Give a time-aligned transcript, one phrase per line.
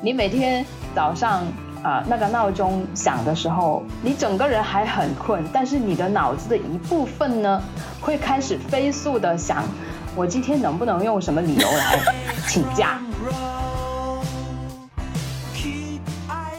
[0.00, 1.44] 你每天早上
[1.82, 7.62] 啊、那个闹钟响的时候，你整个人还很困，但是你的脑子的一部分呢，
[8.00, 9.64] 会开始飞速的想，
[10.16, 11.98] 我今天能不能用什么理由来
[12.48, 13.00] 请假？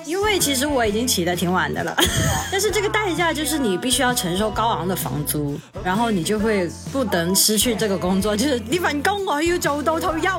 [0.05, 1.95] 因为其实我已经起得挺晚的了，
[2.51, 10.29] 但是这个代价就是你必须要承受高昂的房租，然后你就会不能失去这个工作，就是你份工我要做到退休。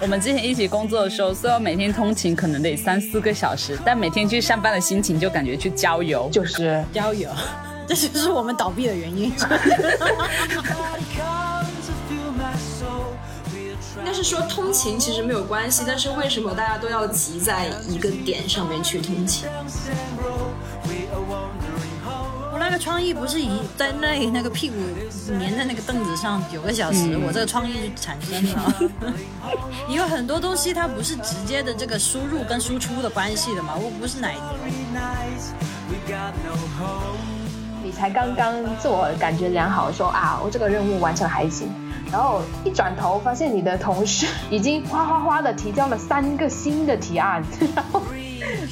[0.00, 6.28] 我们之前一起工作的时候，虽然每天通勤可能得三四个小时，但每天去上班的心情就感觉去郊游。
[6.32, 7.28] 就是郊游，
[7.86, 9.32] 这就是我们倒闭的原因。
[13.98, 19.46] 应该是说通勤其实没有关系，但是为什么大家都要集在一个点上面去通勤？
[22.68, 24.76] 我那个创意不是一在那那个屁股
[25.26, 28.74] 粘在那个凳子上九个小时，我这个创意就产生了。
[29.88, 34.42] 因为很多东西它不是直接的这个输入跟输出的关系的嘛，我不是奶牛。
[37.82, 41.68] 你才刚刚自我感觉良好，说啊，我这个任务完成还行，
[42.10, 47.42] 然后一转头发现你的同事已经哗哗哗的提交了三个新的提案，
[47.74, 48.02] 然后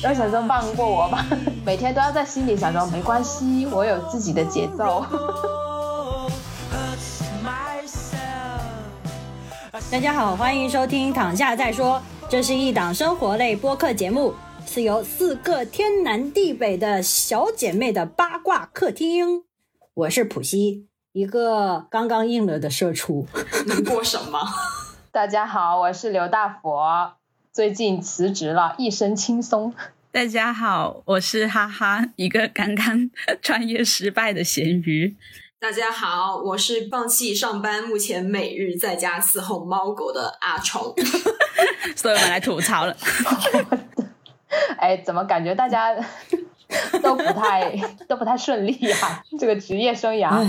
[0.02, 1.26] 然后想说放过我吧，
[1.64, 5.04] 每天都要在心里想说没关系，我有自己的节奏。
[9.90, 14.32] 大家好，欢迎收听《躺下再说》，这是一档生活类播客节目，
[14.66, 19.44] 是由四个天南地北的小姐妹的八卦客厅。
[19.92, 20.86] 我是普西，
[21.16, 23.26] 一个刚刚应了的社畜。
[23.68, 24.38] 能过什么？
[25.10, 27.14] 大家好，我是刘大佛，
[27.50, 29.72] 最近辞职了，一身轻松。
[30.12, 35.16] 大家好，我是哈哈，一个刚刚 创业失败的咸鱼。
[35.58, 40.94] 大家好，我是放弃上班，目前每日在家伺候猫狗的阿虫。
[41.96, 42.94] 所以我们来吐槽了。
[44.76, 45.96] 哎，怎么感觉大家
[47.02, 47.74] 都不太
[48.06, 50.46] 都不太顺利呀、这个职业生涯。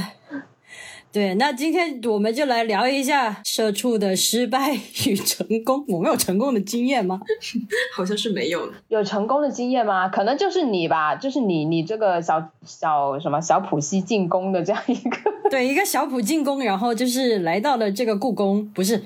[1.17, 5.83] 唉对，那今天我们就来聊一下社畜的失败与成功。
[5.87, 7.19] 我们有成功的经验吗？
[7.95, 8.73] 好像是没有的。
[8.89, 10.07] 有成功的经验吗？
[10.09, 15.17] 可能就是你吧，就是你，你这个小小什么小普西进攻的这样一个，
[15.49, 19.01] 对，一个小普进宫，然后就是来到了这个故宫，不是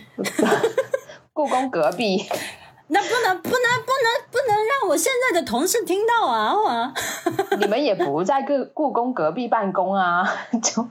[1.32, 2.26] 故宫隔壁。
[2.94, 6.54] 那不能不能不能不能让我现在的同事听到啊！
[6.62, 6.94] 哇，
[7.58, 10.30] 你们也不在故故宫隔壁办公啊，
[10.62, 10.86] 就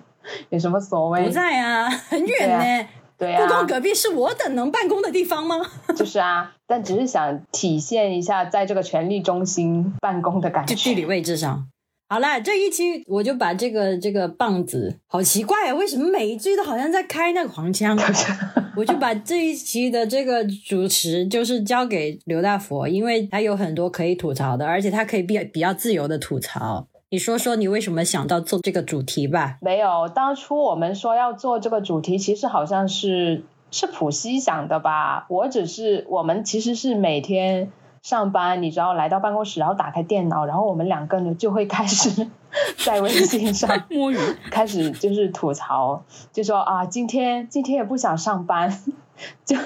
[0.50, 1.25] 有什么所谓？
[1.25, 2.88] 不在啊， 很远呢。
[3.19, 5.56] 对啊，故宫隔壁是我等能办公的地方吗？
[5.94, 10.75] 就是啊，但只是想体现一下在这个权力中心办公的感觉。
[10.75, 11.69] 就地理位置上。
[12.09, 17.97] 好啦，这一期我就把这个这个棒子，好奇怪啊，为什么每一句都好像在开那个黄腔？
[18.75, 26.88] 我就把这一期的这个主持就是交给刘大佛，因为他有很多可以吐槽的，而且他可以比比较自由的吐槽。
[27.12, 29.59] 你说说你为什么想到做这个主题吧？
[29.60, 35.26] 没有，当初我们说要做这个主题，其实好像是是普西想的吧。
[35.28, 42.28] 我只是我们其实是每天上班，你知道来到办公室，然后打开电脑，然后我们两个呢就会开始
[42.87, 44.16] 在微信上摸鱼，
[44.53, 48.84] 开始就是吐槽，就说啊，今天今天也不想上班，
[49.44, 49.56] 就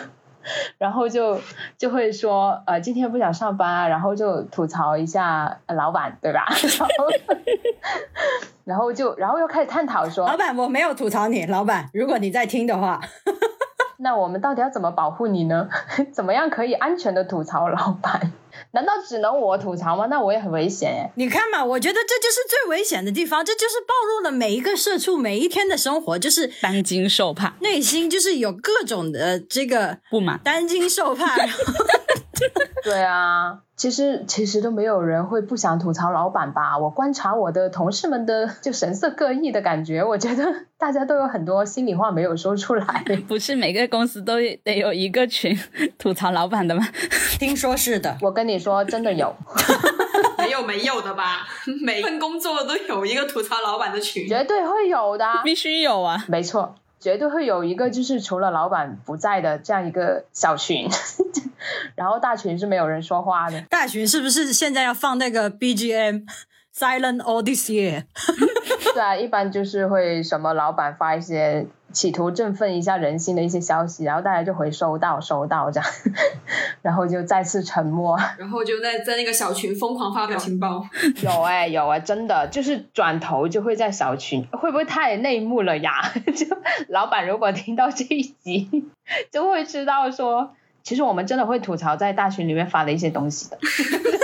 [0.78, 1.40] 然后就
[1.76, 6.46] 就会说呃，今天不想上班啊，然后就吐槽一下呃老板，对吧？
[6.78, 7.06] 然后
[8.64, 13.00] 然后就然后又开始探讨说老，板，我没有吐槽你，老板，如果你在听的话，
[13.98, 15.68] 那我们到底要怎么保护你呢？
[16.12, 18.32] 怎么样可以安全的吐槽老板？
[18.72, 20.06] 难道只能我吐槽吗？
[20.10, 21.10] 那我也很危险耶。
[21.16, 30.40] 你看嘛，我觉得这就是最危险的地方，这就是暴露了每一个社畜每一天的生活，就是担惊受怕，内心就是有各种的这个不满。
[30.42, 31.56] 担惊受怕，然 后
[32.84, 36.76] 对啊，其实其实都没有人会不想吐槽老板吧？
[36.78, 40.44] 我观察我的同事们的就神色各异的感觉，我觉得
[40.76, 43.04] 大家都有很多心里话没有说出来。
[43.26, 45.58] 不是每个公司都得有一个群
[45.98, 46.86] 吐槽老板的吗？
[47.38, 48.16] 听说是的。
[48.20, 49.34] 我跟你说，真的有，
[50.38, 51.46] 没有没有的吧？
[51.82, 54.28] 每份工作都有一个吐槽老板的群。
[54.28, 55.24] 绝对会有的。
[55.42, 56.22] 必须有啊！
[56.28, 60.88] 没错，绝对会有一个就是除了老板不在的这样一个小群，
[61.96, 63.60] 然后大群是没有人说话的。
[63.68, 66.24] 大群是不是现在要放那个 BGM
[66.74, 68.04] Silent All This Year？
[68.94, 75.90] 对啊，一般就是会什么老板发一些企图振奋一下人心的一些消息，然后大家就回收到收到这样，
[76.82, 78.18] 然后就再次沉默。
[78.36, 80.84] 然后就在在那个小群疯狂发表情包，
[81.22, 86.02] 有哎、有啊，真的就是转头就会在小群，会不会太内幕了呀？
[86.34, 86.46] 就
[86.88, 88.90] 老板如果听到这一集，
[89.30, 93.58] 就会知道说其实我们真的会吐槽在大群里面发的一些东西的。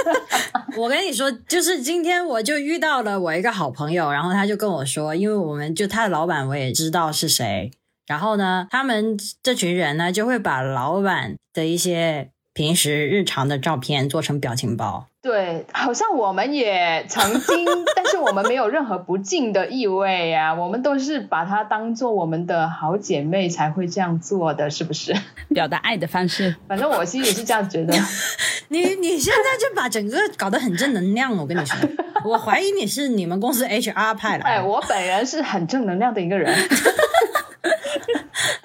[0.76, 7.72] 我跟你说，就是今天我就遇到了我一个好朋友，然后他就跟我说，因为我们就他的老板我也知道是谁，
[8.06, 15.06] 然后呢，他们这群人呢就会把老板的一些平时日常的照片做成表情包。
[15.22, 25.14] 对， 好像我们也曾经，但是我们没有任何不敬的意味呀、我们都是把它当做我们的好姐妹才会这样做的，是不是？
[25.54, 26.56] 表达爱的方式。
[26.66, 27.94] 反正我心里是这样觉得。
[28.68, 31.76] 你你现在就把整个搞得很正能量，我跟你说，
[32.24, 34.64] 我怀疑你是你们公司 HR 派来哎，的。
[34.64, 36.54] 我本人是很正能量的一个人，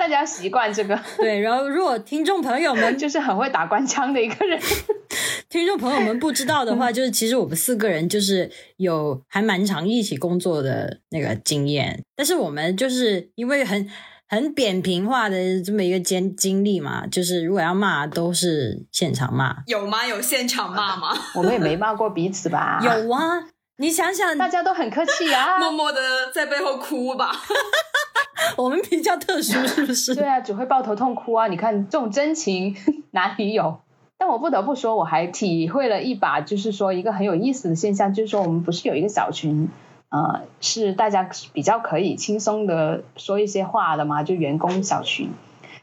[0.06, 4.62] 大家习惯这个，对，然后如果听众朋友们 就是很会打官腔的一个人。
[5.50, 13.90] 听众朋友们不知道的话， 就是其实我们四个人就是有还蛮长一起工作的那个经验，但是我们就是因为很
[14.28, 19.64] 很扁平化的这么一个经经历嘛，就是如果要骂都是现场骂。
[19.66, 20.06] 有吗？
[20.06, 21.18] 有现场骂吗？
[21.34, 22.80] 我们也没骂过彼此吧？
[22.84, 23.48] 有啊，
[23.78, 25.58] 你想想，大家都很客气啊。
[25.58, 27.32] 默默的在背后哭吧。
[28.58, 30.16] 我们比较特殊，是不是？
[30.16, 31.48] 对啊，只会抱头痛哭啊！
[31.48, 32.76] 你看这种真情
[33.12, 33.80] 哪里有？
[34.18, 39.70] 但我不得不说，我还体会了一把，就是说一个很有意思的现象，就是说我们不是有一个小群，
[40.10, 45.32] 呃，是大家比较可以轻松的说一些话的嘛，就员工小群，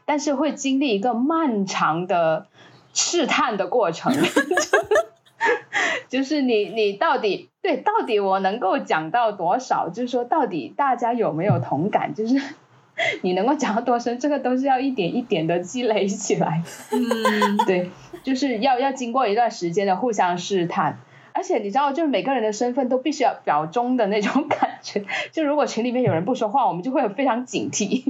[0.05, 2.47] 但是会经历一个漫长的
[2.93, 4.13] 试探的过程。
[6.09, 9.89] 就是你，你到底对，到底我能够讲到多少？
[9.89, 12.13] 就是说，到底大家有没有同感？
[12.13, 12.41] 就是
[13.23, 16.61] 你能够讲到多深，这个都是要一点一点的积累起来。
[16.91, 17.89] 嗯，对，
[18.23, 20.99] 就是要要经过一段时间的互相试探，
[21.33, 25.03] 而且你知道，就是每个人的身份都必须要表忠的那种 感觉。
[25.31, 28.03] 就如果群里面有人不说话，我们就会非常警惕，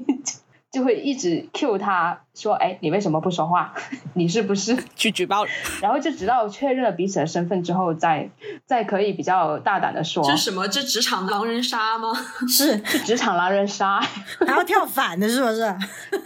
[0.73, 3.75] 就会一直 cue 他说：“哎，你为什么不说话？
[4.15, 5.45] 你是不是？” 去举报
[5.79, 8.27] 然后就直到确认了彼此的身份之后，再
[8.65, 10.67] 再可以比较大胆的说这，什么？
[10.67, 12.11] 这职场狼人杀吗？
[12.49, 13.99] 是 是职场狼人杀。
[13.99, 15.75] 还要跳反的，是不是？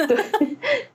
[0.08, 0.26] 对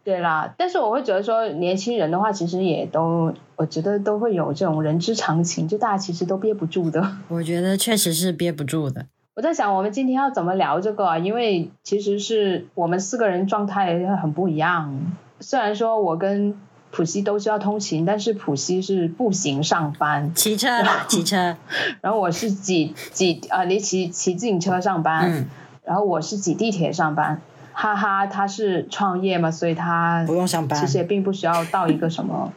[0.02, 7.18] 对啦，但是我会觉得说，年轻人的话，其实也都，我觉得都会有这种人之常情，就大家其实都憋不住的。
[7.28, 9.04] 我觉得确实是憋不住的。
[9.34, 11.18] 我在想，我们今天要怎么聊这个啊？
[11.18, 15.00] 因为其实是我们四个人状态很不一样。
[15.40, 16.54] 虽然说我跟
[16.90, 21.56] 普西都需要通勤，但是普西是步行上班，骑车啦，骑车，
[22.02, 25.48] 然后我是挤挤啊，你骑骑自行车上班，嗯，
[25.82, 27.40] 然后我是挤地铁上班。
[27.72, 32.52] 哈哈，他是创业嘛，所以他不用上班其实也并不需要到一个什么，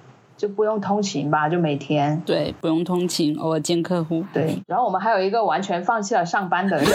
[0.45, 2.21] 就不用通勤吧，就每天。
[2.23, 4.23] 对，不用通勤，偶尔见客户。
[4.31, 6.87] 对，然后我们还有一个完全放弃了上班的人，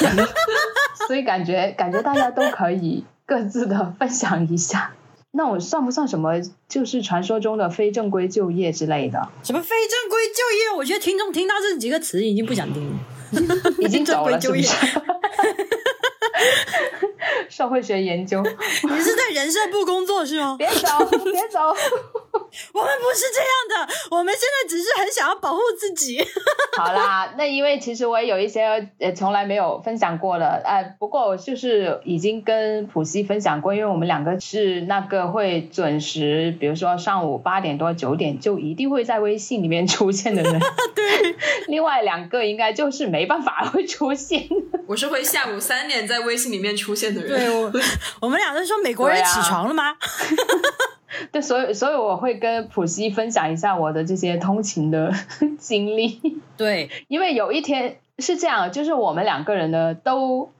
[1.08, 4.92] 所以感觉感觉大家都可以各自的分享一下。
[5.32, 6.34] 那我算不算什么？
[6.68, 9.28] 就是传说中的非正规就业之类的？
[9.42, 10.78] 什么非正规就业？
[10.78, 12.92] 我觉得听众听到这几个词已经不想听了。
[13.80, 15.02] 已经走了，是正规就业不是？
[17.50, 20.54] 社会学研究，你是在人社部工作是吗？
[20.56, 20.88] 别走，
[21.24, 21.74] 别走。
[22.72, 26.24] 我们不是这样的，我们现在只是很想要保护自己。
[26.76, 40.60] 好啦，那因为其实我也有一些呃从来没有分享过的，呃，不过我就是已经跟普西分享过，因为我们两个是那个会准时，比如说上午八点多九点就一定会在微信里面出现的人。
[40.94, 44.48] 对，另外两个应该就是没办法会出现。
[44.86, 47.30] 我是会下午三点在微信里面出现的人。
[47.30, 47.72] 对我，
[48.20, 49.96] 我们俩都说美国人起床了吗？
[51.32, 55.12] 对，所以所以我会跟普西分享一下我的这些通勤的
[55.58, 56.40] 经历。
[56.56, 60.50] 对， 因为有一天是这样，就是我们两个人呢都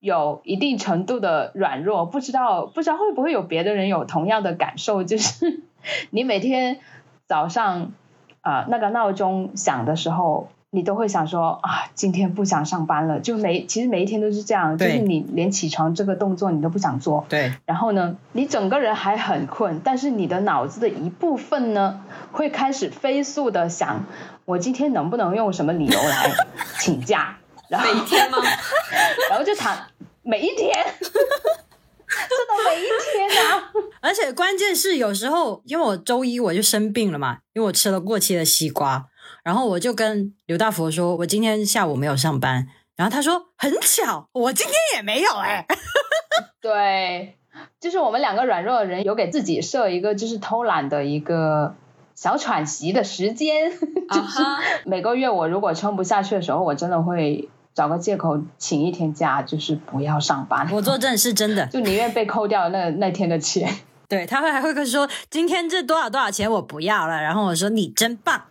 [0.00, 5.62] 有一定程度的软弱，不知道不知道会不会有别的人有同样的感受，就是
[6.10, 6.80] 你每天
[7.26, 7.92] 早上
[8.40, 10.48] 啊、呃那个闹钟响的时候。
[10.72, 22.00] 你都会想说啊，今天不想上班了，就每其实每一天都是这样，就是你连起床这个动作你都不想做，对，然后呢，你整个人还很困，但是你的脑子的一部分呢，
[22.30, 24.04] 会开始飞速的想，
[24.44, 26.30] 我今天能不能用什么理由来
[26.78, 27.36] 请假？
[27.68, 28.38] 然后每一天吗？
[29.28, 29.76] 然后就躺
[30.22, 33.72] 每一天，真的每一天啊！
[34.02, 39.06] 而且关键是有时候，因为我周一我就生病了嘛，因为我吃了过期的西瓜，
[39.42, 45.66] 然后我就跟刘大佛说，我今天下午没有上班，然后他说很巧，我今天也没有哎、
[46.60, 47.36] 对，
[47.80, 51.74] 就是我们两个软弱的人有给自己设一个就是偷懒的一个
[52.14, 54.42] 小喘息的时间， 就是
[54.84, 60.68] 每个月我如果撑不下去的时候，我真的会找个借口请一天假，就是不要上班。
[60.72, 63.74] 我作证是真的，就宁愿被扣掉那那天的钱。
[64.10, 68.42] 对他会还会说今天这多少多少钱我不要了，然后我说你真棒，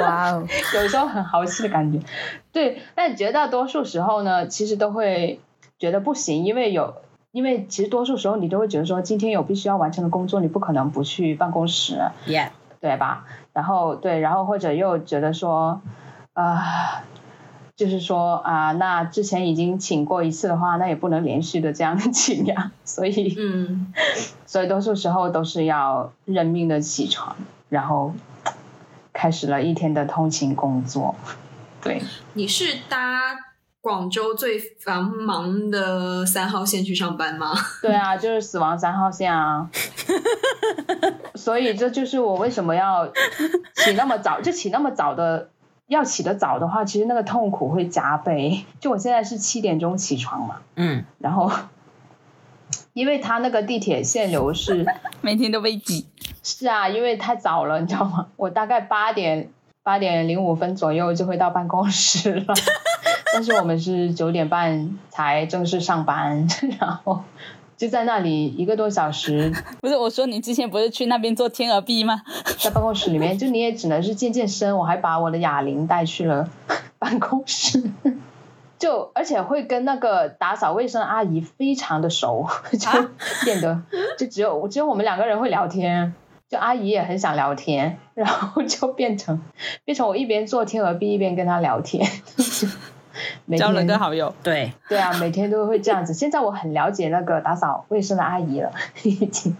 [0.00, 0.44] 哇哦，
[0.74, 2.00] 有时候很豪气的感觉。
[2.50, 5.40] 对，但绝大多数时候呢，其实都会
[5.78, 6.96] 觉得不行，因为有，
[7.30, 12.00] 因为其实多数时候你都会觉得说，今天有必须要完成的工作，你不可能不去办公室
[12.80, 13.24] 对吧？
[13.52, 15.80] 然后对，然后或者又觉得说，
[16.32, 17.04] 啊、
[17.76, 23.92] 就是说啊、那之前已经请过一次的话，那也不能连续的这样 请呀，所以嗯，
[24.46, 27.36] 所以多数时候都是要认命的起床，
[27.68, 28.14] 然后
[29.12, 31.16] 开始了一天的通勤工作。
[31.82, 32.00] 对，
[32.34, 33.34] 你是搭
[33.80, 37.52] 广州最繁忙的三号线去上班吗？
[37.82, 39.68] 对啊，就是死亡三号线啊。
[41.34, 43.06] 所以这就是我为什么要
[43.74, 45.50] 起那么早，就起那么早的。
[45.94, 48.64] 要起得早的话，其实那个痛苦会加倍。
[48.80, 51.50] 就我现在是七点钟起床嘛，嗯， 然后
[52.92, 54.84] 因为它那个地铁线流是
[55.22, 56.06] 每天都被挤。
[56.42, 58.26] 是啊，因为太早了，你知道吗？
[58.36, 59.50] 我大概八点
[59.82, 62.54] 八点零五分左右就会到办公室了，
[63.32, 66.46] 但是我们是九点半才正式上班，
[66.78, 67.24] 然后
[67.76, 72.22] 就在那里一个多小时， 不是我说你之前不是去那边做天鹅臂吗？
[72.58, 76.48] 在办公室里面，就你也只能是健健身，我还把我的哑铃带去了
[76.98, 77.82] 办公室。
[78.76, 82.90] 就而且会跟那个打扫卫生阿姨非常的熟，就
[83.44, 83.80] 变得
[84.18, 86.12] 就只有只有我们两个人会聊天，
[86.50, 89.40] 就阿姨也很想聊天，然后就变成
[89.84, 92.06] 变成我一边做天鹅臂一边跟她聊天，
[93.46, 96.14] 就每交了天个好友，对，对啊，每天都会这样子。
[96.14, 98.72] 现在我很了解那个打扫卫生的阿姨了，
[99.04, 99.56] 已经。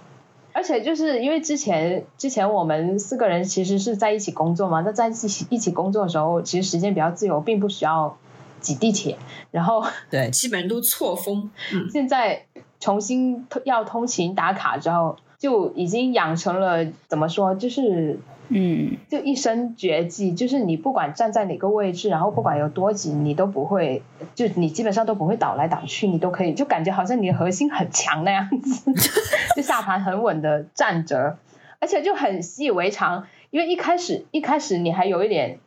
[0.53, 8.17] 而且就是因为之前之前我们四个人其实是在一起工作嘛，那在一起一起工作的时候，其实时间比较自由，并不需要
[8.61, 9.19] 挤地铁。
[9.51, 11.51] 然后对， 基本都错峰。
[11.73, 12.47] 嗯，现在
[12.79, 24.03] 重新要通勤打卡之后，就已经养成了怎么说，就是嗯，就一身绝技，就是你不管站在哪个位置，然后不管有多挤，你都不会，
[24.35, 28.93] 就你基本上都不会倒来倒去，你都可以，就感觉好像你的核心很强那样子，
[29.57, 31.39] 就下盘很稳的站着，
[31.81, 35.59] 而且就很习以为常，因为一开始一开始你还有一点。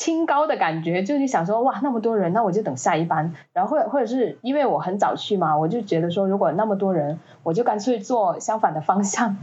[0.00, 9.36] 清高的感觉，就你想说哇那么多人，那我就等下一班，然后或者或者是因为我很早去嘛，我就觉得说如果那么多人，我就干脆坐相反的方向，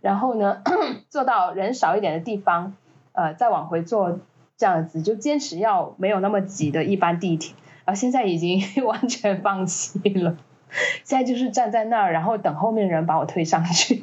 [0.00, 0.62] 然后呢
[1.08, 2.74] 坐到人少一点的地方，
[3.12, 4.18] 呃再往回坐，
[4.56, 7.54] 这样子就坚持要没有那么挤的一班地铁，
[7.84, 10.36] 然后现在已经 完全放弃了，
[11.04, 14.02] 现在就是站在那儿，然后等后面人把我推上去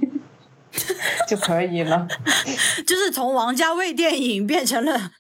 [1.28, 2.08] 就可以了。
[2.86, 5.12] 就是从王家卫电影变成了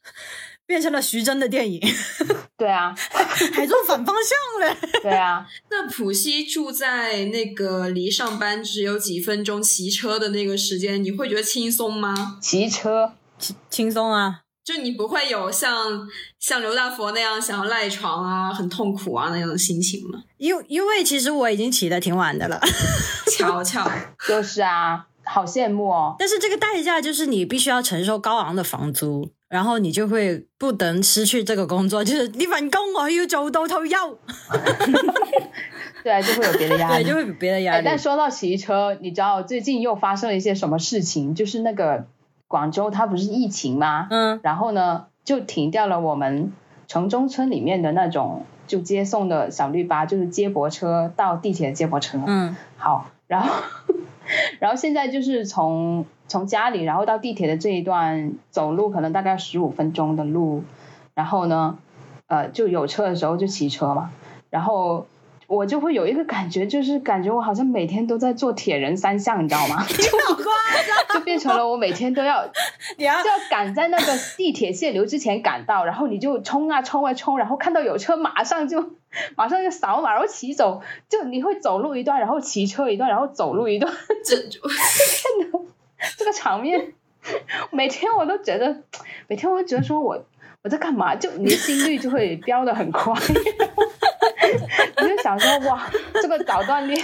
[0.65, 1.79] 变成了徐峥的电影，
[2.57, 2.93] 对啊，
[3.53, 4.77] 还做反方向嘞。
[5.03, 12.37] 对啊，那普西住在那个离上班只有几分钟骑车的那个时间，你会觉得轻松吗？
[12.41, 16.07] 骑车轻轻松啊，就你不会有像
[16.39, 20.23] 像刘大佛那样想要赖床啊、很痛苦啊那种心情吗？
[20.37, 22.59] 因因为其实我已经起的挺晚的了，
[23.37, 23.87] 瞧瞧，
[24.27, 26.15] 就是啊，好羡慕哦。
[26.17, 33.95] 但是这个代价就是你必须要承受高昂的房租，然后你就会不能失去这个工作，就是呢份工我要做到退休，
[36.03, 37.09] 对啊，就会有别的压对，力。
[37.09, 37.85] 就会有别的压哎，力。
[37.85, 41.35] 但说到骑车，你知道最近又发生了一些什么事情？
[41.35, 42.05] 就是那个
[42.47, 44.07] 广州，它不是疫情吗？
[44.09, 46.51] 嗯然后呢，就停掉了我们
[46.87, 52.19] 城中村里面的那种就接送的小绿巴，就是接驳车到地铁的接驳车。
[52.25, 53.53] 嗯好，然后
[54.59, 60.63] 然后现在就是从从家里然后到地铁的这一段走路可能大概十五分钟的路，
[61.13, 61.77] 然后呢，
[62.27, 64.11] 呃，就有车的时候就骑车嘛，
[64.49, 65.07] 然后
[65.47, 69.77] 我就会有一个感觉，就是感觉我好像每天都在做铁人三项，你知道吗？
[70.27, 70.95] 好夸张！
[71.13, 72.45] 就变成了我每天都要
[72.97, 78.93] 你要就要赶在那个地铁限流之前赶到，然后你就冲啊冲啊冲，然后看到有车马上就
[79.35, 83.93] 马上就扫码，然后骑走，就你会走路一段，然后骑车一段，然后走路一段，
[84.25, 84.35] 这
[86.17, 86.93] 这个场面，
[87.71, 88.83] 每天我都觉得，
[89.27, 90.25] 每天我都觉得说我
[90.63, 91.15] 我在干嘛？
[91.15, 93.13] 就离心率就会飙的很快，
[94.97, 95.89] 我就想说哇，
[96.21, 97.01] 这个早锻炼，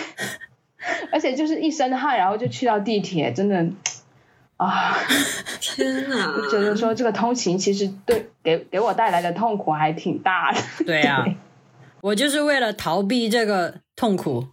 [1.11, 3.65] 而且就是一身汗，然后就去到地铁，真的
[4.57, 4.97] 啊。
[5.59, 6.33] 天哪！
[6.49, 10.59] 觉得说这个通勤其实对给给我带来的痛苦还挺大的。
[10.85, 11.23] 对啊，
[12.01, 14.47] 我就是为了逃避这个痛苦，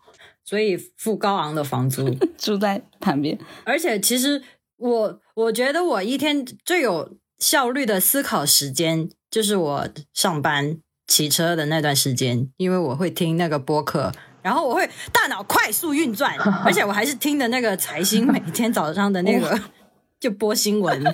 [0.49, 2.09] 所以付高昂的房租。
[2.39, 4.43] 住在旁边，而且其实
[4.79, 14.11] 我我觉得我一天最有效率的思考时间，就是我上班骑车的那段时间，因为我会听那个播客。
[14.41, 19.61] 然后我会大脑快速运转，而且我还是听的那个财新每天早上的那个
[20.19, 21.05] 就播新闻，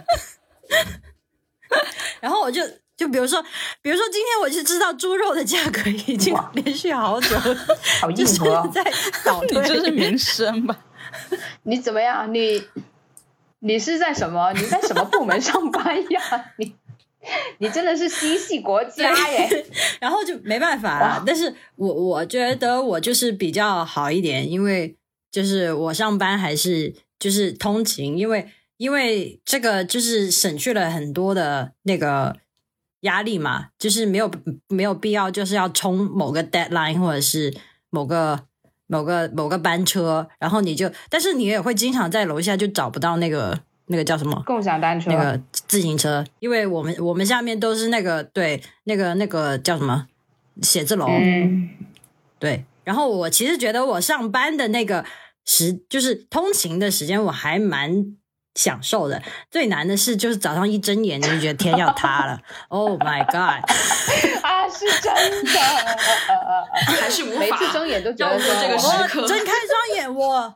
[2.20, 2.62] 然后我就
[2.96, 3.42] 就比如说，
[3.82, 7.36] 比如说今天我就知道猪肉的价格已经 连续好久，
[8.00, 8.70] 好 就是硬核哦。
[8.72, 8.84] 在
[9.24, 10.78] 倒你退，就是民生吧？
[11.64, 12.32] 你怎么样？
[12.32, 12.62] 你
[13.60, 14.52] 你是在什么？
[14.52, 16.52] 你在什么部门上班呀？
[16.58, 16.74] 你
[17.58, 19.66] 你真的是心系国家耶！
[19.98, 21.22] 然后就没办法了。
[21.26, 24.94] 但是我我觉得我就是比较好一点，因为
[25.30, 28.46] 就是我上班还是就是通勤，因为
[28.76, 32.36] 因为这个就是省去了很多的那个
[33.04, 34.30] 压力嘛，就是没有
[34.68, 37.56] 没有必要就是要冲某个 deadline 或者是
[37.88, 38.38] 某个。
[38.86, 50.06] 某个某个班车，然后你就，但是你也会经常在楼下就找不到那个那个叫什么共享单车那个自行车，因为我们我们下面都是那个对那个那个叫什么
[50.60, 51.70] 写字楼，嗯，
[52.38, 52.66] 对。
[52.84, 55.02] 然后我其实觉得我上班的那个
[55.46, 58.14] 时，就是通勤的时间，我还蛮
[58.54, 59.22] 享受的。
[59.50, 63.64] 最难的是，就是早上一睁眼你就觉得天要塌了， Oh my god！
[64.42, 65.12] 啊，是真
[65.44, 65.60] 的，
[67.00, 70.54] 还是无法每次睁眼都觉得这个说时刻我睁开双眼，我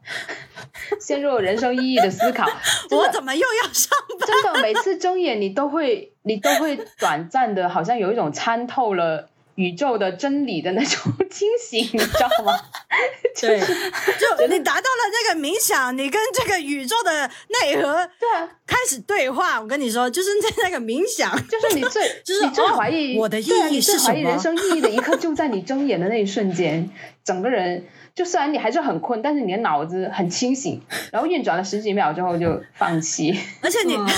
[1.01, 2.47] 陷入人生意义的思考。
[2.91, 4.29] 我怎么又要上班？
[4.29, 9.29] 真的，每次睁眼你都会，你都会短暂的，好像有一种参透了
[9.59, 12.53] 宇宙的真理的那种清醒，你知道吗？
[13.41, 19.61] 对，就你达到了那个冥想，你跟这个宇宙的内核对啊，开始对话。
[19.61, 26.89] 我跟你说，就是在那个冥想，就是你最， 就是你最哦怀疑、我的意对啊义你最怀疑是什么 人生意义的一刻，就在你睁眼的那一瞬间，
[27.25, 27.85] 整个人
[28.19, 30.83] 就虽然你还是很困，但是你的脑子很清醒，
[31.13, 33.33] 然后运转了十几秒之后就放弃。
[33.63, 34.09] 而且你，嗯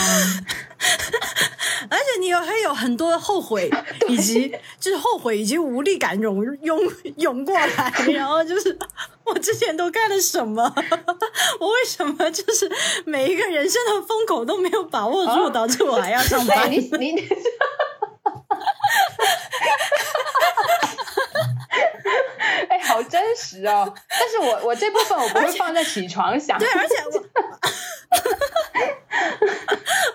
[1.91, 3.71] 而且你有还有很多后悔，
[4.09, 6.81] 以及就是后悔以及无力感涌涌
[7.19, 8.79] 涌过来，然后就是
[9.25, 10.73] 我之前都干了什么？
[11.61, 12.71] 我为什么就是
[13.05, 16.73] 每一个人生的风口都没有把握住，导致我还要上哎，班？
[16.73, 17.29] 你你。
[22.69, 23.95] 哎，好真实哦！
[24.09, 27.13] 但是我我这部分我不会放在起床想，对，而且我，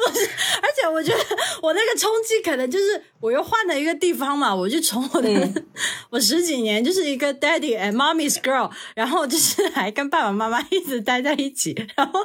[0.05, 0.29] 我是，
[0.61, 1.19] 而且我觉得
[1.61, 5.29] 我那个冲击可能就是我又换了一个地方嘛，我就从我的、
[6.11, 12.19] 我十几年就是一个 daddy and mommy's girl，然后就是还跟爸爸妈妈一直待在一起，然后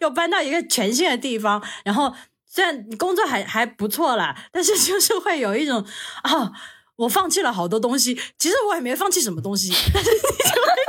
[0.00, 2.14] 又搬到一个全新的地方，然后
[2.46, 5.84] 虽然工作还还不错啦，但是就是会有一种
[6.22, 6.52] 啊。
[6.96, 10.10] 我放弃了好多东西，其实我也没放弃什么东西，但是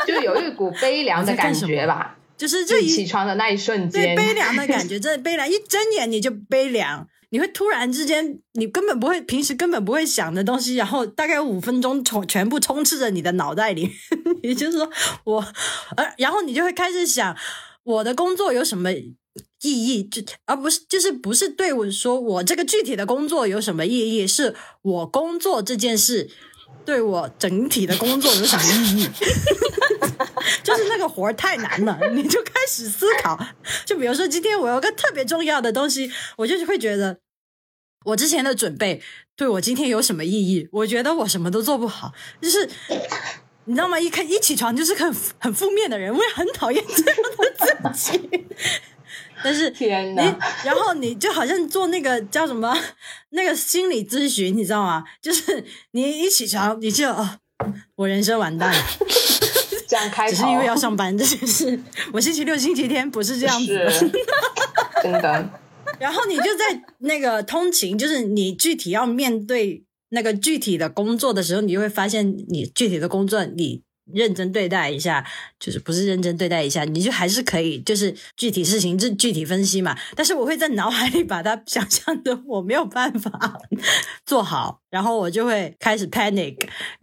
[0.07, 2.17] 就有一股悲 凉的感觉吧。
[2.37, 13.91] 就就是这一起床的那一瞬间对间，悲凉的感觉，真的悲凉，一睁眼你就悲凉，你会突然之间，你根本不会平时根本不会想的东西，然后大概五分钟充全部充斥着你的脑袋里，
[14.43, 14.87] 也就是说
[15.23, 15.39] 我，
[15.95, 17.35] 呃，然后你就会开始想
[17.83, 18.91] 我的工作有什么。
[19.61, 26.29] 意义就而不是就是不是对我说我这个具体的工作有什么意义，是我工作这件事
[26.85, 29.09] 对我整体的工作有什么意义？
[30.63, 33.39] 就是那个活儿太难了，你就开始思考。
[33.85, 37.19] 就比如说今天我有个特别重要的东西，我就是会觉得
[38.05, 39.01] 我之前的准备
[39.35, 40.67] 对我今天有什么意义？
[40.71, 42.69] 我觉得我什么都做不好，就是。
[43.69, 43.99] 你知道吗？
[43.99, 48.47] 一看一起床就是很很负面的人，我也很讨厌这样的自己。
[49.43, 52.77] 但是你 天哪，然后你就好像做那个叫什么
[53.31, 55.03] 那个心理咨询，你知道吗？
[55.21, 57.39] 就是你一起床你就哦，
[57.95, 58.79] 我人生完蛋了，
[59.87, 61.79] 这样开始，只是因为要上班这件事。
[62.13, 64.11] 我星期六、星期天不是这样子
[65.03, 65.49] 真的，
[65.99, 73.86] 然后你就在那个通勤，就是你具体要面对那个具体的工作的时候，你就会发现你具体的工作你。
[74.13, 75.25] 认真对待一下，
[75.59, 79.97] 就是不是认真对待一下，你就还是可以，就是具体事情这具体分析嘛。
[80.15, 83.59] 但是我会在脑海里把它想象的我没有办法
[84.25, 86.57] 做好，然后我就会开始 panic，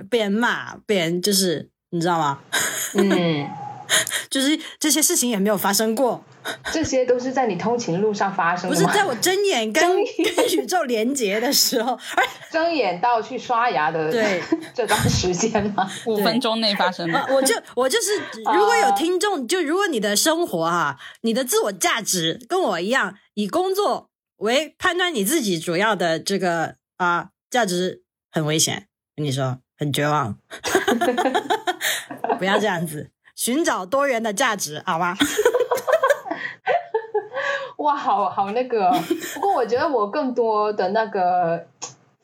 [0.08, 2.40] 被人骂，被人就是你知道吗？
[2.94, 3.48] 嗯，
[4.30, 6.24] 就是这些事情也没有发生过，
[6.72, 8.74] 这些都是在你通勤路上发生的？
[8.76, 14.42] 不是在我睁眼跟睁跟宇宙连接的时候，而 睁眼到去刷牙的对
[14.74, 15.88] 这段时间吗？
[16.06, 17.34] 五分钟内发生啊，的。
[17.34, 18.16] 我就我就是，
[18.54, 30.36] 如果有听众，就如果你的生活哈、你的自我价值跟我一样，以工作为判断你自己主要的这个啊价值，很危险，跟你说很绝望，
[32.38, 35.16] 不要这样子，寻找多元的价值，好吗？
[37.78, 38.90] 哇，好好那个。
[39.34, 41.66] 不过我觉得我更多的那个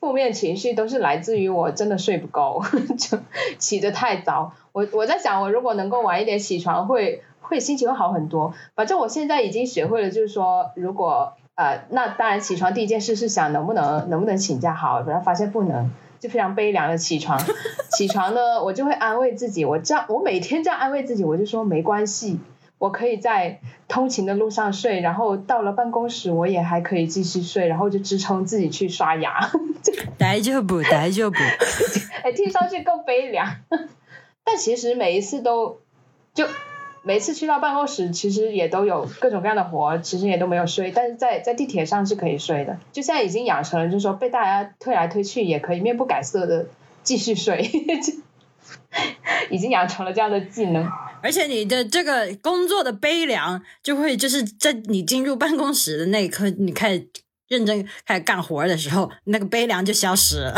[0.01, 2.63] 负面情绪都是来自于我真的睡不够，
[2.99, 3.19] 就
[3.59, 4.53] 起得太早。
[4.73, 8.55] 我我在想，我如果能够晚一点起床，会会心情会好很多。
[8.75, 15.91] 反正我现在已经学会了，就是说，如果呃，那当然起床第一件事是想能不能能不能请假好，然后发现不能，
[16.21, 17.41] 就非常悲凉的起床。
[17.91, 22.39] 起床呢，我就会安慰自己，我这样我每天这样安慰自己，我就说没关系。
[22.79, 29.51] 我可以在通勤的路上睡，然后到了办公室我也还可以继续睡，然后就支撑自己去刷牙。
[30.17, 31.39] 大丈夫，大丈夫。
[32.25, 33.47] 哎，听上去更悲凉。
[34.45, 35.81] 但其实每一次都
[36.33, 36.47] 就
[37.03, 40.91] 每次去到办公室，其实也都有各种各样的活，其实也都没有睡。
[40.91, 42.79] 但是在在地铁上是可以睡的。
[42.93, 46.67] 就现在已经养成了，就是说被大家推来推去也可以面不改色的
[47.03, 47.71] 继续睡，
[49.51, 50.87] 已经养成了这样的技能。
[51.23, 57.09] 而且你的这个工作的悲凉，就会就是在你进入办公室的那一刻，你开始
[57.51, 60.55] 认真开始干活的时候，那个悲凉就消失了，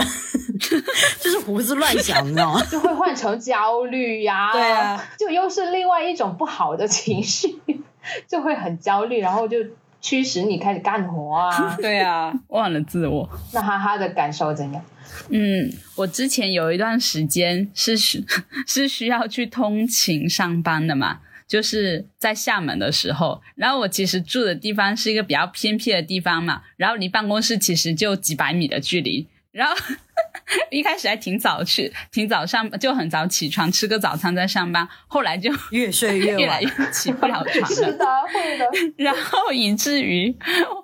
[1.19, 2.63] 就是胡思乱想，你知道吗？
[2.71, 7.59] 就会换成焦虑呀，对啊，就又是另外一种不好的情绪，
[8.29, 9.57] 就会很焦虑，然后就
[10.03, 11.75] 驱使你开始干活啊。
[11.81, 13.27] 对啊，忘了自我。
[13.55, 14.85] 那哈哈的感受怎样？
[15.31, 18.23] 嗯，我之前有一段时间是需
[18.67, 21.21] 是需要去通勤上班的嘛，
[21.53, 29.77] 就是在厦门的时候，然后我其实住的地方是一个比较偏僻的地方嘛，然后离办公室其实就几百米的距离，然后
[30.73, 38.67] 一开始还挺早去，挺早上就很早起床吃个早餐再上班，后来就越睡越越来越起不了床是的，会的。
[38.97, 40.35] 然后以至于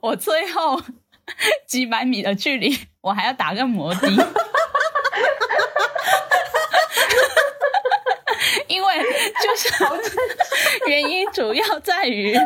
[0.02, 0.82] 我最后
[1.66, 2.76] 几百米的距离。
[3.00, 4.08] 我还要打个摩的，
[8.66, 8.94] 因为
[9.42, 9.68] 就是
[10.86, 12.36] 原因主要在于。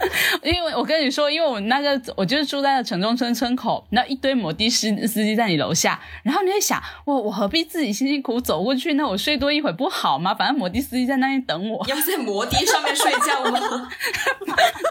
[0.42, 8.94] 因为我跟你说，因为我那个我就是住在城中村村口，那一堆摩的司司机在你楼下，然后你会想，我我何必自己辛辛苦苦走过去？
[8.94, 10.34] 那我睡多一会不好吗？
[10.34, 11.84] 反正摩的司机在那里等我。
[11.88, 13.60] 要在摩的上面睡觉吗？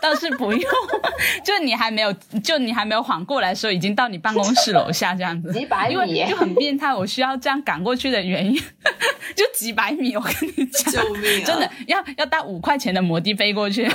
[0.02, 0.62] 倒是不用，
[1.43, 5.52] 就你还没有，就你还没有缓过来的时候，已经到你办公室楼下这样子。
[5.54, 6.93] 几百米，就很变态。
[6.93, 8.54] 我需要这样赶过去的原因，
[9.36, 10.15] 就几百米。
[10.15, 11.43] 我跟你讲，救命！
[11.43, 13.89] 真的要要搭五块钱的摩的飞过去。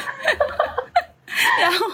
[1.60, 1.86] 然后，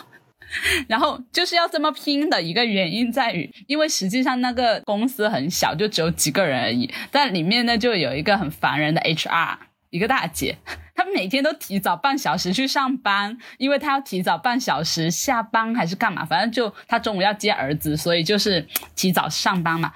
[0.89, 6.93] 然后就是要这么拼的一个原因在于，因为实际上那个公司很小，就只有几个人而已。
[7.11, 9.57] 但里面呢，就有一个很烦人的 HR，
[9.91, 10.59] 一个大姐，
[10.95, 16.25] 她每天都提早半小时去上班，因为她要提早半小时下班还是干嘛？
[16.25, 19.93] 反正就她中午要接儿子，所以就是提早上班嘛。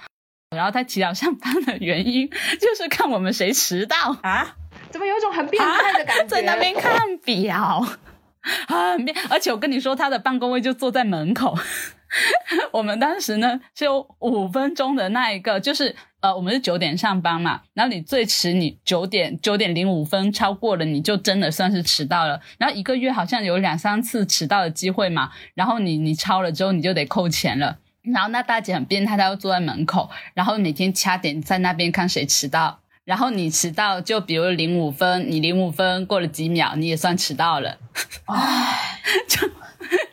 [0.55, 4.57] 然后她提早上班的原因就是看我们谁迟到啊？
[4.91, 6.27] 怎么有种很变态的感觉？
[6.27, 7.85] 在那边看表。
[8.69, 11.57] 很变，而且我跟你说，他的办公位就坐在门口。
[12.71, 22.41] 我们当时呢是有五分钟的那一个，就是呃，我们是九点上班嘛，然后你最迟你九点九点零五分超过了，你就真的算是迟到了。
[22.59, 27.79] 然后一个月好像有两三次迟到的机会嘛，然后你你超了之后你就得扣钱了。
[28.03, 32.81] 然后那大姐很变态，她要坐在门口，然后每天掐点在那边看谁迟到。
[33.05, 37.79] 然后你迟到，就比如零五分，你零五分过了几秒，你也算迟到了。
[38.27, 39.49] 唉， 就。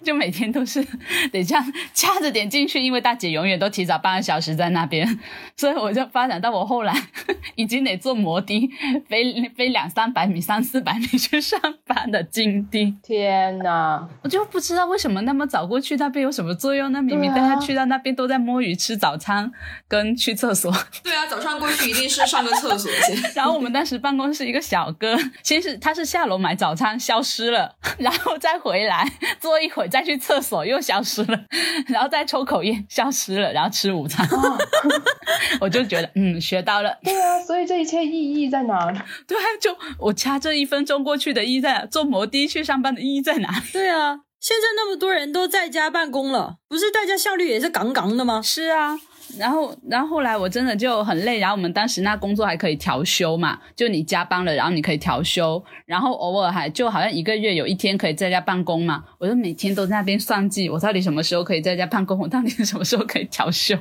[0.03, 0.83] 就每天都是
[1.31, 5.19] 得这样掐着点进去，因为大姐永远都提早半个小时在那边，
[5.55, 6.93] 所以我就发展到我后来
[7.55, 8.69] 已经得坐摩的
[9.07, 12.95] 飞飞两三百米、三四百米去上班的境地。
[13.01, 14.07] 天哪！
[14.23, 16.91] 我就不知道为什么那么早过去那边有什么作用？
[16.91, 19.51] 呢明明大家去到那边都在摸鱼、吃早餐
[19.87, 20.71] 跟去厕所。
[21.03, 23.15] 对啊，早上过去一定是上个厕所先。
[23.35, 29.07] 然后我们当时办公室一个小哥，先是他是下楼买早餐消失了，然后再回来
[29.39, 29.61] 坐。
[29.61, 31.39] 一会儿再去厕所又消失了，
[31.88, 34.27] 然后再抽口烟消失了，然后吃午餐，
[35.62, 36.97] 我就觉得嗯学到了。
[37.04, 38.89] 对啊，所以这一切意义在哪？
[39.27, 41.86] 对啊，就我掐这一分钟过去的意义在哪？
[41.86, 43.49] 坐摩的去上班的意义在哪？
[43.73, 48.41] 对啊，现在那么多人都在家办公了，不是大家效率也是杠杠的吗？
[48.41, 48.97] 是啊。
[49.38, 51.39] 然后，然后后来我真的就很累。
[51.39, 55.63] 然后我们当时那工作还可以调休嘛，就你加班了，然后你可以调休。
[55.86, 59.04] 然后偶尔还就好像一个月有一天可以在家办公嘛。
[59.17, 62.17] 我就每天都在那边算计，我到底什么时候可以在家办公？
[62.20, 63.76] 我到底什么时候可以调休？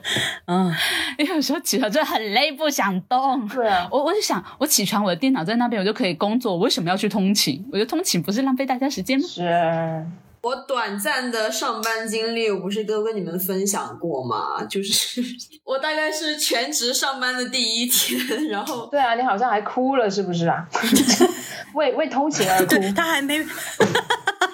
[0.46, 0.72] 嗯，
[1.18, 3.46] 因为有时候起床就很累，不想动。
[3.48, 6.52] 对啊，我我就想，我起床，我的电脑在那边，我就可以工作。
[6.52, 7.64] 我为什么要去通勤？
[7.72, 9.26] 我觉得通勤不是浪费大家时间吗？
[9.28, 10.06] 是。
[10.42, 14.64] 我短暂的上班经历，我不是都跟你们分享过吗？
[14.64, 15.22] 就是
[15.64, 20.66] 我大概是全职上班的第一天，然后对啊，你好像还哭了，是不是啊？
[21.74, 23.36] 为为通勤而哭， 他还没，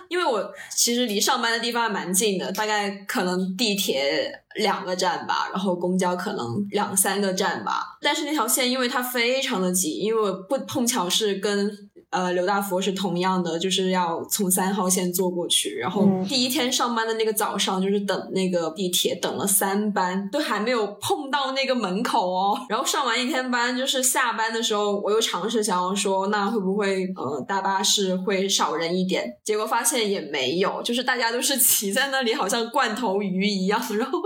[0.08, 7.96] 因为我其实离上班的地方还蛮近的，大概可能地铁两个站吧，然后公交可能两三个站吧。
[8.00, 11.70] 但是那条线因为它非常的挤，因为我不碰巧是跟。
[12.10, 15.76] 呃，刘大佛是同样的，就是要从三号线坐过去。
[15.76, 22.58] 然后第一天上班的那个早上，就是等那个地铁，等了三班，都还没有碰到那个门口哦。
[22.68, 29.36] 然后上完一天班，就是下班的时候，我又尝试想要说，那会不会呃大巴士会少人一点？
[29.44, 33.82] 结果发现也没有，就是大家都是骑在那里，好像罐头鱼一样。
[33.98, 34.18] 然后，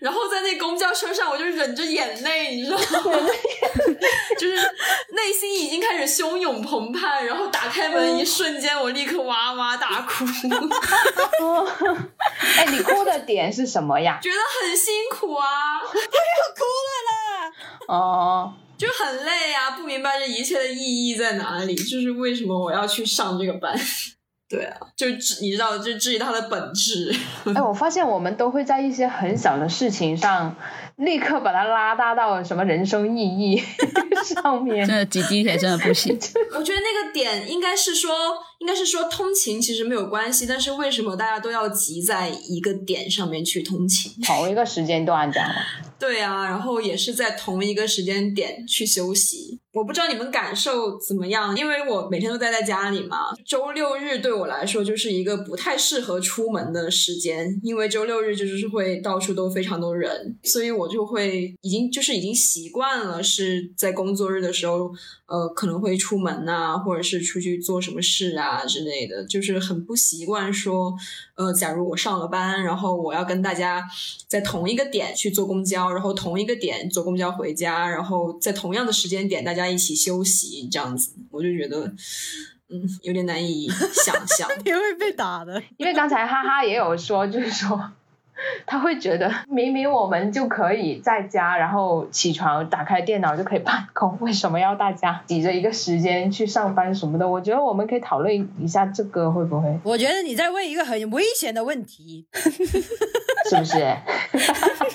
[0.00, 2.82] 然后在那公交车上，我就忍着眼泪，你知道吗？
[4.38, 7.11] 就是内心已经开始汹涌澎湃。
[7.20, 10.24] 然后打开门一瞬间，我立刻哇哇大哭。
[12.56, 14.18] 哎，你哭的点是什么呀？
[14.22, 15.80] 觉得很辛苦啊！
[15.82, 17.52] 我又哭了啦！
[17.88, 23.78] 哦， 就很累啊，不明白这一切的意义在哪里，就是为什么我要去上这个班？
[24.52, 27.10] 对啊，就质你知道，就质疑它的本质。
[27.56, 30.54] 哎，我发现我们都会在一些很小的事情上。
[30.96, 33.60] 立刻把它拉大到什么人生意义
[34.22, 34.86] 上面？
[34.86, 36.16] 真的挤地铁真的不行。
[36.54, 38.12] 我觉得那个点应该是说，
[38.58, 44.12] 应该是说通勤其实没有关系，但是为什么大家都要挤在一个点上面去通勤？
[44.22, 45.54] 同一个时间段这样吗？
[45.98, 49.61] 对啊，然后也是在同一个时间点去休息。
[49.72, 53.18] 我不知道你们感受怎么样，因为我每天都待在家里嘛。
[53.44, 64.90] 周六日对我来说就是一个不太适合出门的时间，因为周六日就是会到处都非常多人，所以我就会已经就是已经习惯了是在工作日的时候，
[65.26, 70.94] 呃，可能会出门啊，或者是出去做什么事啊之类的，就是很不习惯说，
[71.34, 73.82] 呃，假如我上了班，然后我要跟大家
[74.26, 75.92] 在同一个点去坐公交。
[75.92, 81.86] 然后同一个点坐公交回家，然后在同样的时间点大家一起休息，这样子我就觉得，
[82.68, 84.48] 嗯，有点难以想象。
[84.64, 87.92] 你会被打的，因为刚才哈哈也有说，就是说。
[88.66, 97.28] 他会觉得明明我们就可以在家，然后起床打开电脑就可以办公， 为什么要大家挤着一个时间去上班什么的？
[97.28, 99.78] 我觉得我们可以讨论一下这个会不会？
[99.84, 103.96] 我觉得你在问一个很危险的问题， 是不是？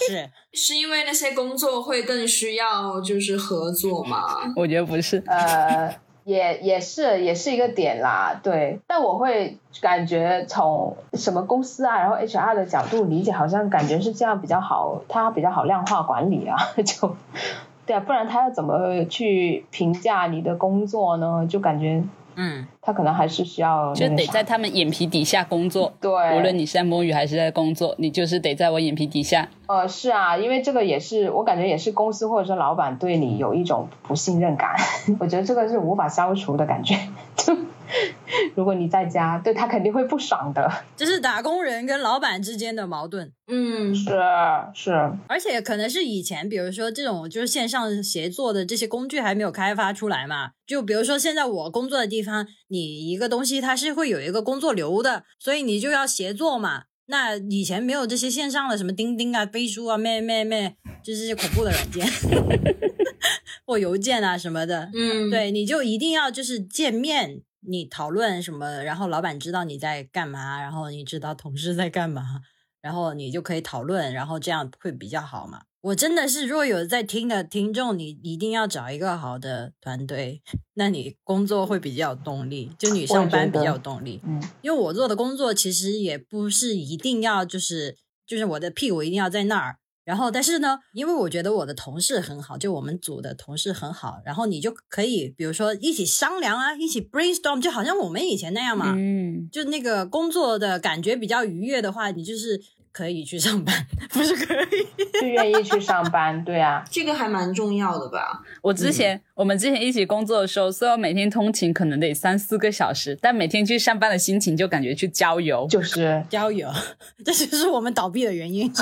[0.08, 4.24] 是是因为那些工作会更需要就是合作吗？
[4.56, 5.94] 我觉得不是，呃。
[6.28, 17.16] 也也是也是一个点啦，对，但我会感觉从什么公司啊，然后 HR 的角度理解，好像感觉是这样比较好，它比较好量化管理啊， 就
[17.86, 21.48] 对啊，不然他要怎么去评价你的工作呢？
[21.50, 22.04] 就感觉。
[22.38, 25.92] 嗯，他可能还是需要，就得在他们眼皮底下工作。
[26.00, 29.50] 对，无论你是在摸鱼还是在工作，你就是得在我眼皮底下。
[29.66, 34.76] 呃，是啊，因为这个也是我感觉也是公司或者说老板对你有一种不信任感，
[35.20, 36.96] 我觉得这个是无法消除的感觉。
[38.56, 40.70] 如果你在家，对他肯定会不爽的。
[40.96, 43.32] 这是打工人跟老板之间的矛盾。
[43.48, 44.12] 嗯，是
[44.74, 44.92] 是，
[45.28, 50.52] 而且可能是以前，比如说这种就是线上协作的这些工具还没有开发出来嘛。
[50.66, 56.84] 就比如说现在我工作的地方，你一个东西它是会有一个工作流的，所以你就要协作嘛。
[57.10, 62.06] 那以前没有这些线上的什么钉钉啊、飞书啊、咩咩咩，就是这些恐怖的软件。
[63.66, 72.42] 或邮件啊什么的，嗯，对，你就一定要就是见面，你讨论什么，然后老板知道你在干嘛，然后你知道同事在干嘛，
[72.82, 75.64] 然后你就可以讨论，然后这样会比较好嘛。
[75.82, 80.42] 我真的是，如果有在听的听众，你一定要找一个好的团队，
[80.74, 84.22] 那你工作会比较有动力，就你上班比较有动力。
[84.26, 89.78] 嗯，因为我做的工作其实也不是一定要就是就是我的屁股一定要在那儿。
[90.08, 102.62] 然后，但是呢，因为我觉得我的同事很好，就我们组的同事很好，然后你就可以，比如说一起商量啊，一起 brainstorm，就好像我们以前那样嘛，嗯，就那个工作的感觉比较愉悦的话，你就是。
[102.98, 104.88] 可以去上班， 不是可以，
[105.22, 108.42] 是愿意去上班，对啊，这个还蛮重要的吧。
[108.64, 116.68] 我之前我们之前一起工作的时候，虽然每天通勤可能得三四个小时，但每天去上班的心情就感觉去郊游，就是郊游，
[117.24, 118.74] 这就是我们倒闭的原因。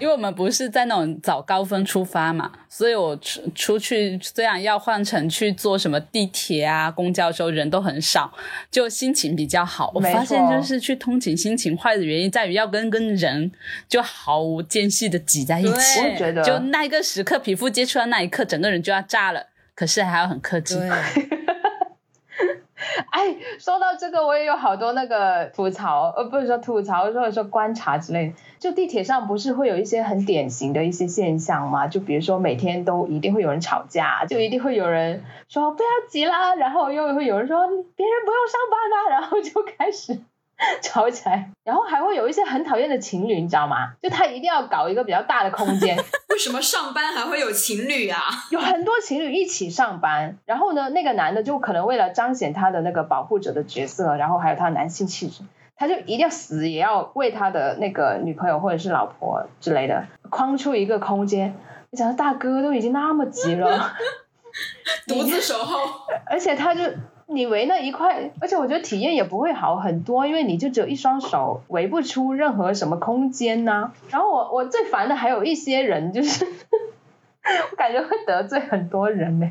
[0.00, 8.32] 因为我们不是在那种早高峰出发嘛，所以我出出去虽然要换乘去坐什么地铁啊、公交的时候人都很少，
[8.72, 9.92] 就心情比较好。
[9.94, 11.91] 我发现就是去通勤心情坏。
[11.96, 13.52] 的原因在于要跟跟人
[13.88, 20.78] 就毫无间隙的挤在一起，我觉得就那一个时刻皮肤接触到那一刻，整个人就要炸了，可是还要很克制。
[23.10, 28.32] 哎，说到这个，我也有好多那个吐槽，呃，不是说吐槽，或者说观察之类的。
[28.58, 31.86] 就地铁上不是会有一些很典型的一些现象吗？
[31.86, 40.18] 就比如说每天都一定会有人吵架，就一定会有人说不要急啦，然后又会有人说别人不用上班啦，然后就开始。
[40.82, 43.92] 吵起来，然后还会有一些很讨厌的情侣，你知道吗？
[44.02, 45.96] 就他一定要搞一个比较大的空间。
[46.30, 48.18] 为什么上班还会有情侣啊？
[48.50, 55.42] 有很多情侣一起上班，然后呢，那个男的就可能为了彰显他的那个保护者的角色，然后还有他的男性气质，
[55.76, 61.54] 他就一定要死也要为他的那个女朋友或者是老婆之类的框出一个空间。
[61.90, 63.92] 你想，大哥都已经那么急了，
[65.06, 65.78] 独自守候，
[66.26, 66.82] 而且他就。
[67.34, 73.92] 你围那一块，而且我觉得体验也不会好很多，因为你就只有一双手，围不出任何什么空间呐。
[74.10, 76.44] 然后我我最烦的还有一些人，就是
[77.70, 79.50] 我感觉会得罪很多人呢。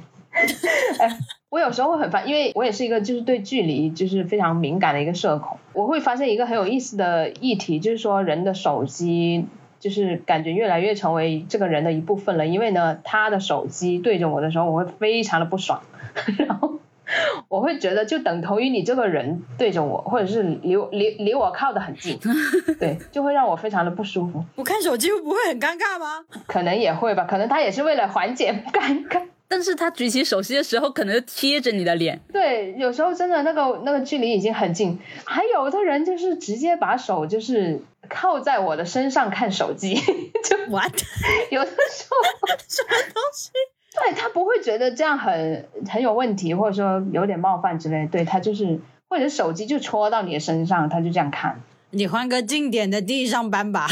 [1.00, 1.17] 哎，
[1.50, 5.58] 我有时候会很烦，因为我也是一个就是对距离就是非常敏感的一个社恐。
[5.74, 9.46] 我会发现一个很有意思的议题，就是说人的手机
[9.80, 12.46] 就是感觉越来越成为这个人的一部分了。
[12.48, 15.82] 因为呢，他的手机对着我的时候，我会非常的不爽，
[16.38, 16.81] 然后。
[17.50, 22.19] 我会觉得就等同于你这个人对着我，或者是离离离我靠的很近，
[22.80, 24.43] 对，就会让我非常的不舒服。
[24.56, 26.24] 我看手机会不会很尴尬吗？
[26.47, 29.21] 可能也会吧，可能他也是为了缓解尴尬。
[29.47, 32.21] 但是他举起手机的时候，可能贴着你的脸。
[32.32, 34.97] 对，有时候真的那个那个距离已经很近。
[35.26, 40.93] 还有的人就是直接把手就是靠在我的身上看手机，就 what？
[41.52, 43.52] 有的时候什么东西？
[43.93, 48.08] 对他不会觉得这样很很有问题，或者说有点冒犯之类。
[48.08, 51.60] 对他就是，或者手机就戳到你的身上，他就这样看。
[51.89, 53.88] 你换个近点的地上班吧。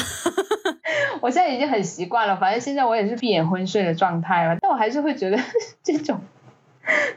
[1.21, 5.38] 我现在已经很习惯了，反正现在我也是闭眼昏睡的状态了，但我还是会觉得
[5.83, 6.21] 这种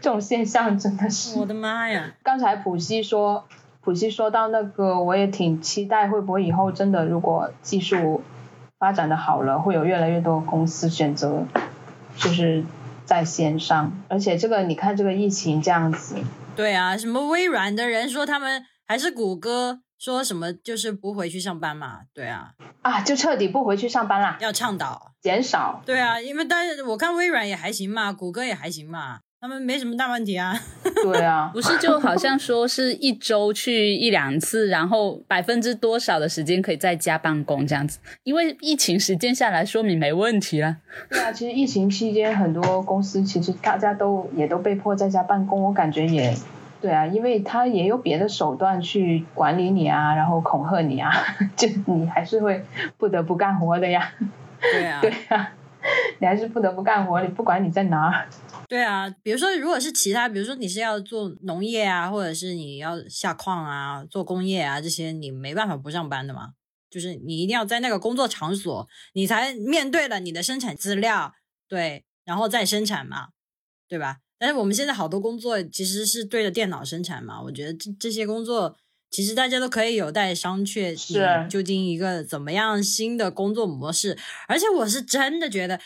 [0.01, 1.39] 这种现象真的是。
[1.39, 2.13] 我的妈呀！
[2.25, 3.45] 刚才普西说，
[3.81, 8.23] 普西说到那个，我也挺期待，会不会以后真的如果技术
[8.81, 11.45] 发展的好了，会有越来越多公司选择。
[12.17, 12.65] 就是
[13.05, 16.17] 在线上，而且这个你看这个疫情这样子，
[16.57, 25.13] 对啊，什么微软的人说他们还是谷歌说什么就是不回去上班嘛，对啊，啊就彻底不回去上班啦，要倡导。
[25.23, 29.21] 减少，对啊，因为但是我看微软也还行嘛，谷歌也还行嘛。
[29.43, 30.55] 他们没什么大问题啊，
[31.03, 40.77] 对啊，不是就好像说是一周去一两次，然后百分之多少的时间可以在家办公这样子，因为疫情时间下来说明没问题了。
[41.11, 46.33] 对啊，其实疫情期间很多公司其实大家都也都被迫在家办公，我感觉也
[46.81, 51.11] 对啊，因为他也有别的手段去管理你啊，然后恐吓你啊，
[51.57, 52.65] 就你还是会
[52.97, 54.09] 不得不干活的呀。
[54.61, 55.51] 对啊， 对啊，
[56.21, 58.25] 你还是不得不干活，你不管你在哪。
[58.73, 66.55] 对啊，比如说，如果是其他，比如说你是要做农业啊，或者是你要下矿啊、做工业啊这些，你没办法不上班的嘛。
[66.89, 71.35] 就是你一定要在那个工作场所，你才面对了你的生产资料，
[71.69, 73.29] 对，然后再生产嘛，
[73.87, 74.21] 对吧？
[74.39, 78.75] 但是我们现在好多工作其实是对着电脑生产嘛，我觉得这这些工作
[79.11, 84.17] 其实大家都可以有待商榷，是究竟一个怎么样新的工作模式。
[84.49, 85.79] 而且我是真的觉得。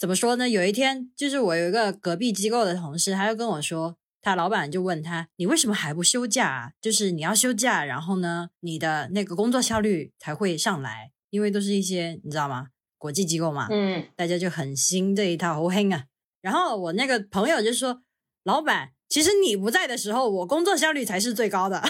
[0.00, 0.48] 怎么说呢？
[0.48, 6.48] 有一天，就是我有一个隔壁机构的同事，他就跟我说，他老板就问他：“你为什么还不休假？
[6.48, 6.70] 啊？
[6.80, 12.68] 就是你要休假，然后呢，你的那个工作效率才会上来，因为都是一些你知道吗？
[12.96, 16.04] 国际机构嘛，嗯，大家就很新这一套，好黑啊。
[16.40, 18.00] 然后我那个朋友就说
[18.44, 21.84] ：“老板，其实你不在的时候，我工作效率才是最高的。”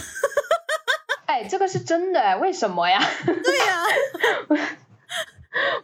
[1.26, 3.00] 哎，这个是真的哎，为什么呀？
[3.24, 3.84] 对呀。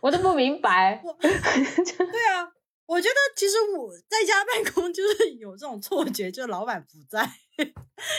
[0.00, 1.28] 我都不明白， 对
[2.32, 2.48] 啊，
[2.86, 7.28] 我觉得其实我在家办公就是有这种错觉，就是老板不在，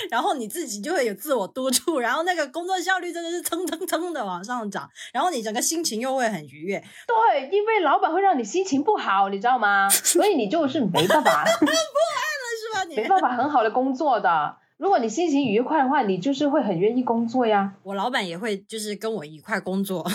[0.09, 6.83] 然后你自己就会有自我督促，然后那个工作效率真的是蹭蹭蹭的往上涨，然后你整个心情又会很愉悦。
[7.07, 9.89] 对，因为老板会让你心情不好，你知道吗？
[9.89, 12.83] 所以你就是没办法 不爱了是吧？
[12.89, 14.57] 你没办法很好的工作的。
[14.77, 17.73] 如果你心情愉快的话，你就是会很愿意工作呀。
[17.83, 20.05] 我老板也会就是跟我一块工作。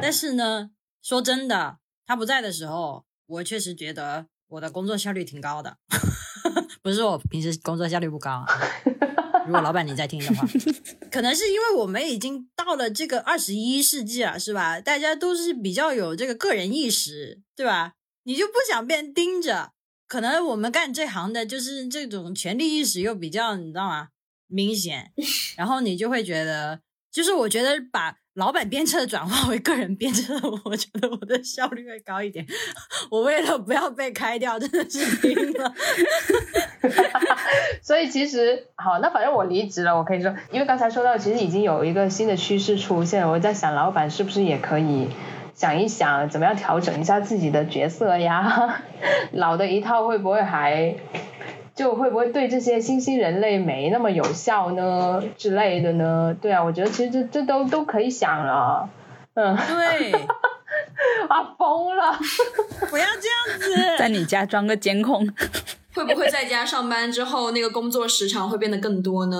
[0.00, 0.70] 但是呢，
[1.02, 5.78] 说真的，他不在的时候，我确实觉得我的工作效率挺高的。
[6.82, 8.44] 不是我平时工作效率不高，
[9.46, 10.46] 如果老板你在听的话，
[11.10, 14.80] 可能是因为我们已经到了这个二十一世纪了，是吧？
[14.80, 17.94] 大家都是比较有这个个人意识，对吧？
[18.24, 19.72] 你就不想被人盯着。
[20.06, 24.08] 可能我们干这行的，就是这种权利意识又比较，你知道吗？
[24.46, 25.12] 明显，
[25.56, 28.16] 然后你就会觉得，就是我觉得把。
[28.38, 30.32] 老板鞭策转化为个人鞭策，
[30.64, 32.46] 我觉得我的效率会高一点。
[33.10, 35.74] 我为了不要被开掉，真的是拼了。
[37.82, 43.30] 所以其实好，那反正我离职了，我可以说，因为刚才说到，其实已经有一个新的趋势出现了。
[43.32, 45.08] 我在想，老板是不是也可以
[45.56, 48.82] 想一想，怎么样调整一下自己的角色呀？
[49.34, 50.94] 老的一套会不会还
[51.78, 55.22] 就会不会对这些新兴人类没那么有效呢？
[55.36, 56.36] 之类的呢？
[56.42, 58.88] 对啊，我觉得其实这这都都可以想了。
[59.34, 60.10] 嗯，对，
[61.30, 62.18] 啊疯了，
[62.90, 65.24] 不要这样子，在你家装个监控。
[65.94, 69.36] 会不会在家上班之后，那个工作时长会变得更多呢？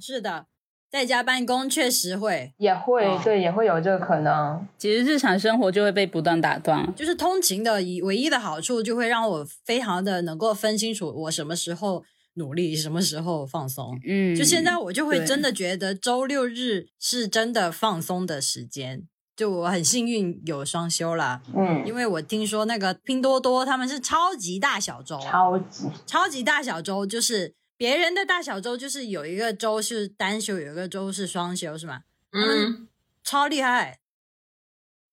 [0.00, 0.46] 是的，
[0.92, 4.68] 在家办公确实会，也会对，也会有这个可能。
[4.76, 6.94] 其实日常生活就会被不断打断。
[6.94, 13.98] 就是通勤的一唯一的好处，就会让我非常的能够分清楚我什么时候努力，什么时候放松。
[14.06, 19.04] 嗯，就现在我就会真的觉得周六日是真的放松的时间。
[19.34, 32.02] 就我很幸运有双休啦，嗯，因为我听说那个拼多多他们是超级大小周，超级超级大小周就是别人的大小周就是有一个周是单休，有一个周是双休，是吗？
[32.30, 32.86] 嗯，
[33.24, 33.98] 超厉害，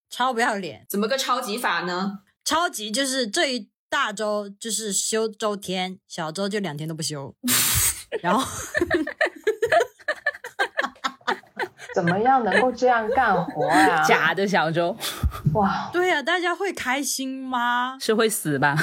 [0.08, 2.20] 超不要脸，怎么个超级法呢？
[2.46, 7.36] 超级就是这一大周就是休周天，小周就两天都不休，
[8.22, 8.48] 然后
[11.96, 14.96] 怎么样能够这样干活啊、 假的小周
[15.56, 17.98] 哇，对呀、大家会开心吗？
[18.00, 18.76] 是会死吧？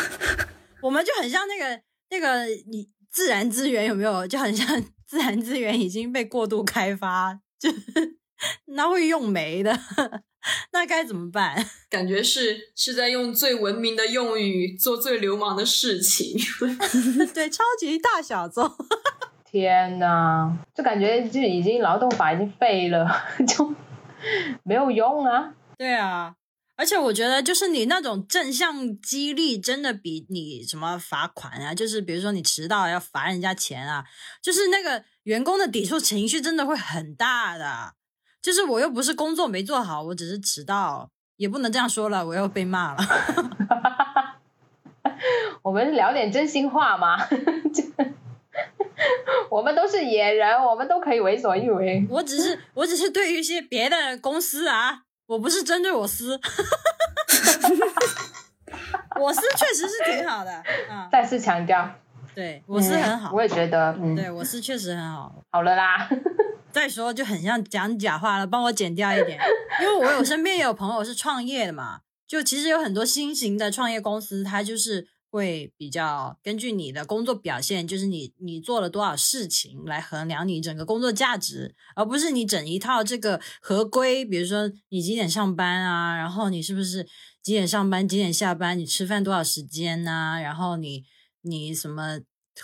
[0.83, 1.81] 我们就很像那个
[2.11, 4.27] 那个你自然资源有没有？
[4.27, 7.71] 就很像自然资源已经被过度开发， 就
[8.67, 9.75] 那会用没的，
[10.73, 11.57] 那该怎么办？
[11.89, 16.37] 感觉是是在用最文明的用语做最流氓的事情。
[17.33, 18.71] 对，超级大小周，
[19.51, 23.09] 天呐，就感觉就已经劳动法已经废了，
[23.49, 23.75] 就
[24.63, 25.55] 没有用啊。
[25.79, 26.35] 对啊。
[26.77, 34.05] 而且我觉得，就是你那种正向激励，真的比你什么罚款啊，就是比如说你迟到要罚人家钱啊，
[34.43, 37.95] 就是那个员工的抵触情绪真的会很大的。
[38.43, 43.03] 就是我又不是工作没做好，我只是迟到，也不能这样说了，我又被骂了。
[45.63, 47.83] 我们聊点真心话嘛，就
[49.51, 52.07] 我们都是野人，我们都可以为所欲为。
[52.11, 56.39] 我只是我只是对于一些别的公司啊，我不是针对我司，
[59.21, 60.53] 我司确实是挺好的
[60.89, 61.91] 啊，再次强调，
[62.35, 65.43] 对我司很好嗯，我也觉得，嗯，对我司确实很好。
[65.51, 66.09] 好了啦。
[66.71, 69.41] 再说就很像讲假话了，帮我剪掉一点，
[69.81, 87.07] 因为我有身边也有朋友是创业的嘛，就其实有很多新型的创业公司，它就是会比较根据你的工作表现，就是你你做了多少事情来衡量你整个工作价值，而不是你整一套这个合规，比如说你几点上班啊，然后你是不是
[87.43, 91.05] 几点上班几点下班，你吃饭多少时间呐、然后你
[91.43, 92.21] 你什么。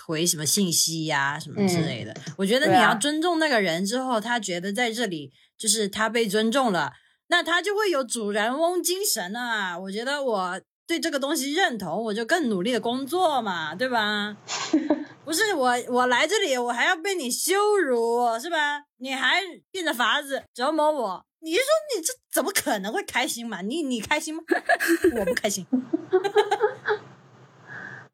[0.07, 6.93] 回什么信息呀、什么之类的，我觉得你要尊重那个人之后，他觉得在这里就是他被尊重了，
[7.27, 9.77] 那他就会有主人翁精神啊！
[9.77, 14.35] 我觉得我对这个东西认同，我就更努力的工作嘛，对吧？
[15.25, 18.83] 不是我，我来这里，我还要被你羞辱，是吧？
[18.97, 19.39] 你还
[19.71, 21.61] 变着法子折磨我，你说
[21.95, 23.61] 你这怎么可能会开心嘛？
[23.61, 24.43] 你你开心吗？
[25.17, 25.65] 我不开心。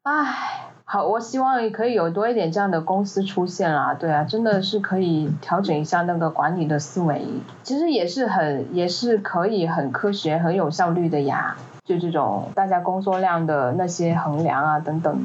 [0.02, 3.92] 唉，好，我希望可以有多一点这样的公司出现啦。
[3.94, 7.26] 对啊，真的是可以调整一下那个管理的思维，
[7.64, 11.56] 其实也是很，也是可以很科学、很有效率的呀。
[11.90, 15.20] 就这种大家工作量的那些衡量啊等等，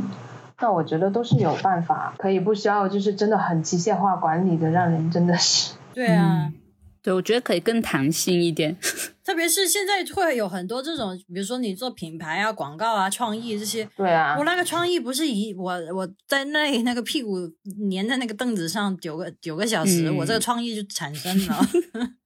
[0.59, 5.75] 那我觉得都是有办法，可以不需要就是真的很机械化管理的，让人真的是。
[5.93, 6.51] 对啊。
[7.03, 8.75] 对，我觉得可以更弹性一点。
[9.23, 17.47] 特别是现在会有很多这种，比如说你做品牌啊、广告啊、创意这些，对啊我，那个创意不是一我我在那里那个屁股
[17.91, 21.55] 粘在那个凳子上九个九个小时，嗯我这个创意就产生了。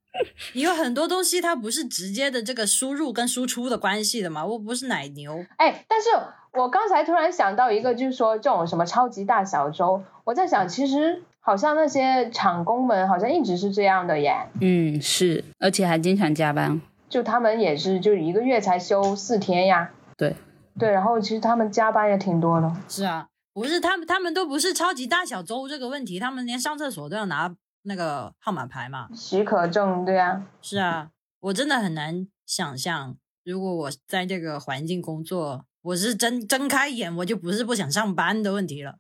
[0.54, 5.46] 你有很多东西它不是直接的这个输入跟输出的关系的嘛，我不是奶牛。
[5.58, 6.10] 哎，但是
[6.54, 16.82] 我刚才突然想到一个，就是说这种什么超级大小周，我在想，其实好像那些厂工们好像一直是这样的耶，嗯，是，而且还经常加班。
[17.08, 19.92] 就他们也是就一个月才休四天呀。
[20.18, 20.36] 对，
[20.78, 22.72] 对，然后其实他们加班也挺多的。
[22.88, 29.10] 是啊，不是他们他们都不是超级大小周这个问题，他们连上厕所都要拿那个号码牌嘛。
[29.16, 39.00] 许可证，对啊，是啊，我真的很难想象，如果我在这个环境工作，我是睁睁开眼我就不是不想上班的问题了，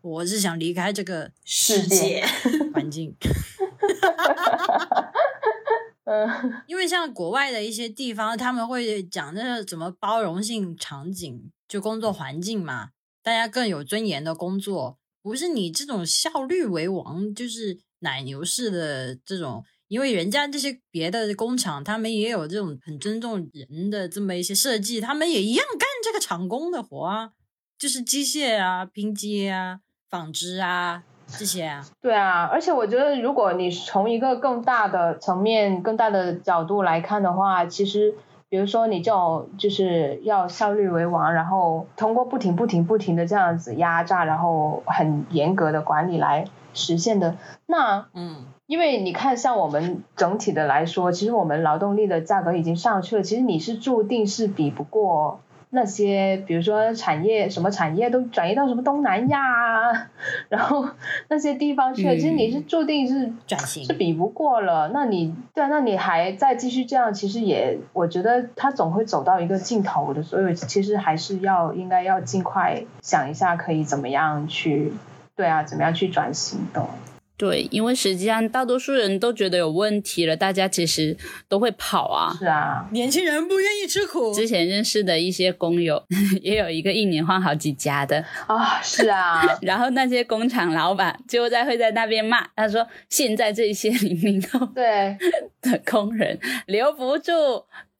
[0.00, 2.24] 我是想离开这个世界
[2.72, 3.14] 环境。
[6.04, 12.90] 嗯， 因为像国外的一些地方，他们会讲那个怎么包容性场景，就工作环境嘛，
[13.22, 19.64] 大家更有尊严的工作，不是你这种效率为王，就是奶牛式的这种。
[19.88, 27.30] 因为人家这些别的工厂，他们也有这种很尊重人的这么一些设计，他们也一样干这个厂工的活啊，
[27.78, 31.84] 就是机械啊、拼接啊、纺织啊这些啊。
[32.00, 38.14] 对啊，而且我觉得，如果你从一个更大的层面、更大的角度来看的话，其实，
[38.48, 48.44] 比如说你这种就是要效率为王，然后通过不停、不停、不停的这样子压榨，然后很严格的管理来实现的，那嗯。
[48.66, 53.22] 因为你看，像我们整体的来说，其实我们劳动力的价格已经上去了。
[53.22, 60.10] 其实你是注定是比不过那些，比如说产业什么产业都转移到什么东南亚啊，
[60.48, 60.88] 然后
[61.28, 62.14] 那些地方去了。
[62.14, 64.88] 其实你是注定是转型，是比不过了。
[64.94, 70.22] 那你对啊，那你还再继续这样，其实也我觉得它总会走到一个尽头的。
[70.22, 74.94] 所以其实还是要应该要尽快想一下，可以怎么样去
[75.36, 76.86] 对啊，怎么样去转型的。
[77.36, 81.16] 对，因为实际上大多数人都觉得有问题了，大家其实
[81.48, 82.32] 都会跑啊。
[82.38, 84.32] 是啊，年轻人不愿意吃苦。
[84.32, 86.00] 之前认识的一些工友，
[86.42, 88.80] 也有一个一年换好几家的啊。
[88.80, 95.18] 是啊， 然后那些工厂老板就在会在那边骂，他说现在这些零零后对
[95.60, 97.32] 的工人留不住。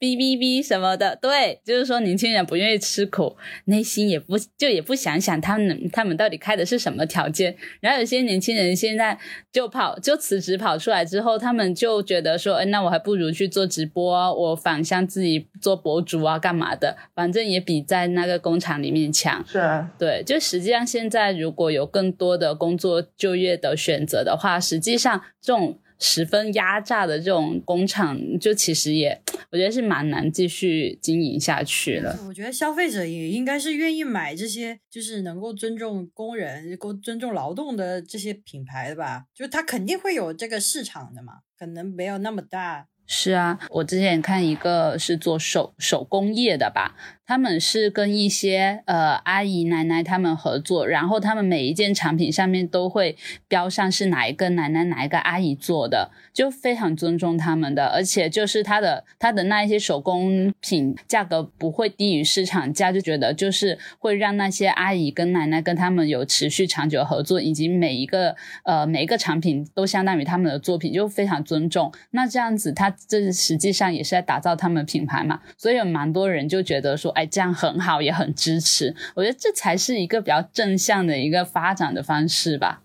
[0.05, 3.35] 哔哔哔什么的，对，就是说年轻人不愿意吃苦，
[3.65, 7.55] 内心也不就也不想想他们他们到底开的是什么条件。
[7.81, 9.17] 然后有些年轻人现在
[9.51, 19.43] 就跑就辞职跑出来之后，他们就觉得说，哎，那我还不如去做直播，我反向自己做博主啊，干嘛的，反正也比在那个工厂里面强。
[19.47, 25.79] 是，啊对，就实际上现在如果有更多的工作就业的选择的话，实际上这种。
[25.99, 29.21] 十分压榨的这种工厂，就其实也，
[29.51, 32.17] 我觉得是蛮难继续经营下去了。
[32.27, 39.25] 我觉得消费者也应该是愿意买这些，就是能够尊重工人、够尊重劳动的这些品牌的吧？
[39.33, 42.87] 就他肯定会有这个市场的嘛，可能没有那么大。
[43.07, 46.95] 是啊，我之前看一个是做手手工业的吧。
[47.27, 53.17] 他们是跟一些呃阿姨奶奶他们合作，然后他们每一件产品上面都会
[53.47, 71.91] 标上是哪一个奶奶哪一个阿姨做的，就非常尊重他们的，而且就是他的他的那一些手工品价格不会低于市场价，就觉得就是会让那些阿姨跟奶奶跟他们有持续长久合作，以及每一个呃每一个产品都相当于他们的作品，就非常尊重。
[72.11, 77.14] 那这样子，他这实际上也是在打造他们品牌嘛，所以有蛮多人就觉得说。
[77.15, 78.95] 哎，这样很好，也很支持。
[79.15, 82.81] 我觉得这才是一个比较正向的一个发展的方式吧。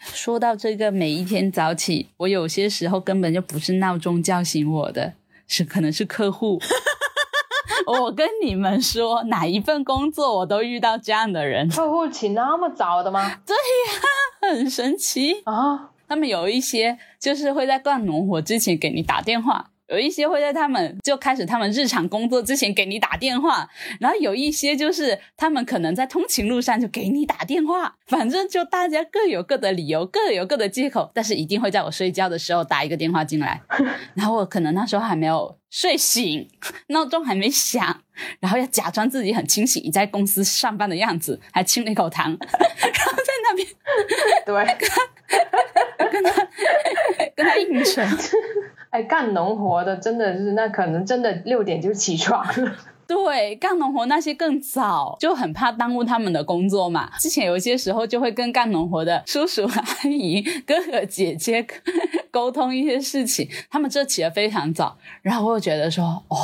[0.00, 5.12] 说到这个，每一天早起，我有些时候根本就不是闹钟叫醒我的，
[5.46, 6.60] 是可能是客户。
[7.86, 11.68] 我跟你们说，哪一份工作我都遇到这样的人。
[11.68, 13.40] 客户起那么早的吗？
[13.46, 14.00] 对呀，
[14.50, 15.90] 很神奇啊。
[16.08, 19.70] 他们有一些就是会在干农活之前给你打电话。
[19.92, 23.68] 有一些会在他们就开始他们日常工作之前给你打电话，
[24.00, 33.60] 然后有一些就是他们可能在通勤路上就给你打电话，反正就大家各有各的理由，各有各的借口，但是一定会在我睡觉的时候打一个电话进来，
[34.16, 36.48] 然后我可能那时候还没有睡醒，
[36.86, 38.02] 闹钟还没响，
[38.40, 43.68] 然后要假装自己很清醒，在公司上班的样子，还清了一口痰， 然后在那边
[44.46, 44.54] 对
[46.12, 46.32] 跟他
[47.34, 48.06] 跟他应承。
[48.90, 52.76] 哎，干农活的真的是，那可能真的六点就起床了。
[53.06, 57.10] 对，干农活那些更早，就很怕耽误他们的工作嘛。
[57.18, 61.66] 之前有一些时候就会跟干农活的叔叔 阿姨、哥哥姐姐
[62.30, 66.36] 沟通一些事情，他们这起的非常早，然后我又觉得说，哦，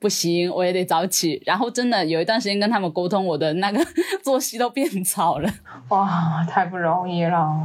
[0.00, 1.40] 不行，我也得早起。
[1.46, 3.86] 然后真的有一段时间跟他们沟通，我的那个
[4.22, 5.48] 作息都变早了。
[5.90, 7.56] 哇，太不容易了，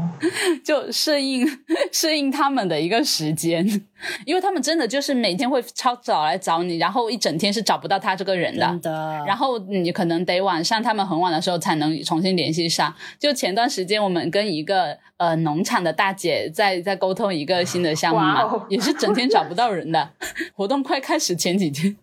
[0.64, 1.48] 就适应
[1.92, 3.66] 适应他们的一个时间，
[4.26, 8.80] 因为他们真的就是每天会超早来找你，然后一整天是找不到他这个人的，
[9.26, 12.94] 然后你可能得晚上他们很晚的时候才能重新联系上。
[13.20, 20.10] 就前段时间我们跟一个呃农场的大姐在在沟通一个新的项目嘛，也是整天找不到人的，
[20.54, 21.96] 活动快开始前几天。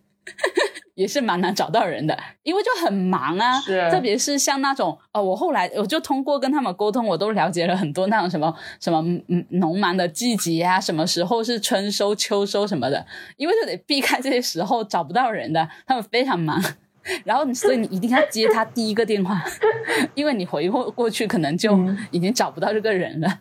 [1.01, 3.59] 也是蛮难找到人的，因为就很忙啊。
[3.59, 9.03] 是，特别是像那种，呃，我后来我就通过跟他们沟通，我都了解了很多那种什么什么
[9.49, 13.03] 农忙的季节啊，什么时候是春收、秋收什么的，
[13.37, 16.63] 因为就得避开这些时候找不到人的，他们非常忙。
[17.25, 19.43] 然后，所以你一定要接他第一个电话，
[20.13, 21.75] 因为你回过过去可能就
[22.11, 23.39] 已经找不到这个人了。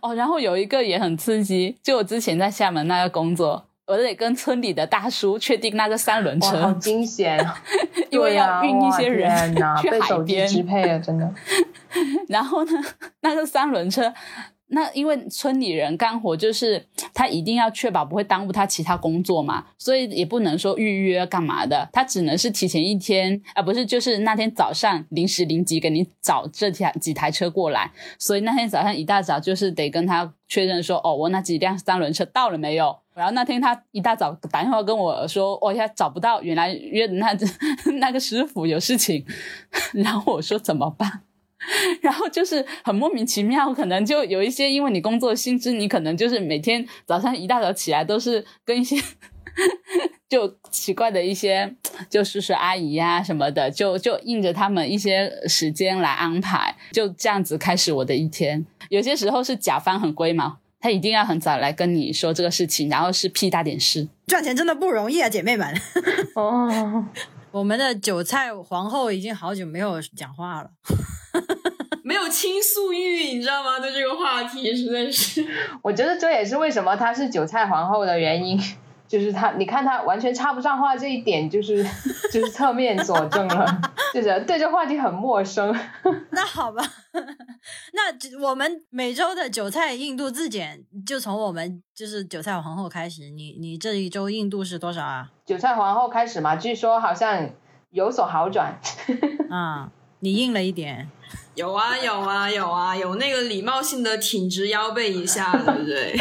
[0.00, 3.66] 哦，然后有一个也很刺激，就我之前在厦门那个工作。
[3.86, 7.38] 我得跟村里的大叔确定那个三轮车，好，惊险！
[8.10, 9.30] 因为要运一些人
[9.80, 11.34] 去海边支配了，真的。
[12.28, 12.72] 然后呢，
[13.20, 14.12] 那个三轮车，
[14.68, 33.03] 那因为村里人干活就是他一定要确保不会耽误他其他工作嘛，所以也不能说预约干嘛的，他只能是提前一天，啊、不是就是那天早上临时临急给你找这台几台车过来，所以那天早上一大早就是得跟他确认说，哦，我那几辆三轮车到了没有？
[33.14, 37.36] 然后那天他一大早打电话跟我说，哦，他找不到，原来约的那
[38.00, 39.24] 那个师傅有事情，
[39.94, 41.22] 然后我说怎么办？
[42.02, 48.96] 然后就是很莫名其妙，可能就有一些，因为你工作性质，你可能就是每天早上一大早起来都是跟一些
[50.28, 51.74] 就奇怪的一些
[52.10, 58.66] 就叔叔阿姨呀、什么的，就就应着他们一些时间来安排，就这样子开始我的一天。
[58.90, 64.06] 有些时候是甲方很龟毛，他一定要很早来跟你说这个事情，然后是屁大点事。
[64.26, 65.66] 赚钱真的不容易啊，姐妹们。
[66.34, 67.06] 哦，
[67.52, 70.68] 我们的韭菜皇后已经好久没有讲话了。
[72.04, 73.80] 没有倾诉欲，你知道吗？
[73.80, 75.42] 对这个话题实在是，
[75.80, 78.60] 我觉得这也是为什么她是韭菜皇后的原因，
[79.14, 81.84] 就是他，你看他完全插不上话这一点，就是
[82.32, 83.80] 就是侧面佐证了，
[84.12, 85.72] 就是对这话题很陌生。
[86.32, 86.82] 那好吧，
[87.94, 93.30] 那我们每周的韭菜印度自检就从我们就是韭菜皇后开始。
[93.30, 95.30] 你你这一周印度是多少啊？
[95.46, 97.50] 韭菜皇后开始嘛，据说好像
[97.90, 98.80] 有所好转。
[99.48, 101.08] 啊、你印了一点。
[101.54, 106.16] 有啊有啊有啊，有那个礼貌性的挺直腰背一下，对不对？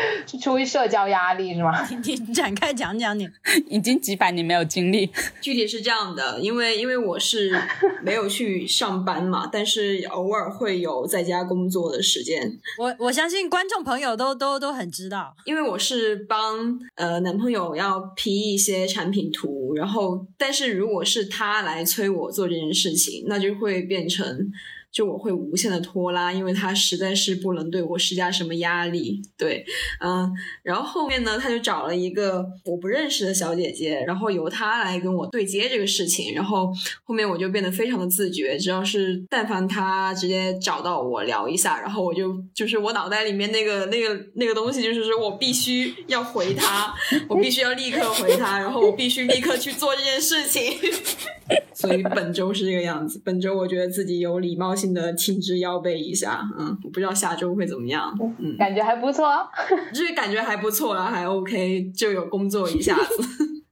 [0.26, 1.86] 是出于社交压力是吗？
[2.04, 3.28] 你你展开讲讲你。
[3.68, 7.58] 已经几百年没有经历，具体是这样的，因为因为我是
[8.02, 15.34] 没有去上班嘛，但是偶尔会有在家工作的时间，我我相信观众朋友都都都很知道。
[15.44, 24.50] 因为我是帮呃男朋友要 P 一些产品图，然后但是如果是他来催我做这件事情，那就会变成
[24.96, 29.20] 就我会无限的拖拉，因为他实在是不能对我施加什么压力。
[29.36, 29.62] 对，
[30.00, 30.32] 嗯，
[30.62, 36.72] 然后后面呢，他就找了一个我不认识的小姐姐，然后由她来跟我对接这个事情，然后
[37.04, 46.94] 后面我就变得非常的自觉，只要是但凡她直接找到我聊一下，然后我就就是我脑袋里面那个那个那个东西，就是说我必须要回她，
[47.28, 50.62] 我必须要立刻回她，然后我必须立刻去做这件事情。
[51.72, 58.56] 所以本周是这个样子，本周我觉得自己有礼貌性的挺直腰背一下，嗯，我不知道下周会怎么样，嗯。
[58.56, 59.26] 感觉还不错。
[59.92, 63.62] 就是感觉还不错啦，还 OK，就有工作一下子，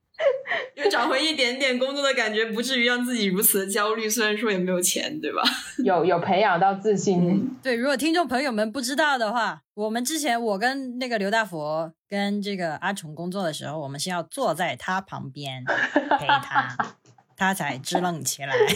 [0.76, 4.08] 又找回一点点工作的感觉，不至于让自己如此的焦虑。
[4.08, 5.42] 虽然说也没有钱，对吧？
[5.84, 7.50] 有有培养到自信。
[7.62, 16.76] 对，如果听众朋友们不知道的话，我们之前我跟那个刘大佛跟这个阿虫工作的时候，我们是要坐在他旁边陪他，
[17.44, 18.54] 他才支棱起来。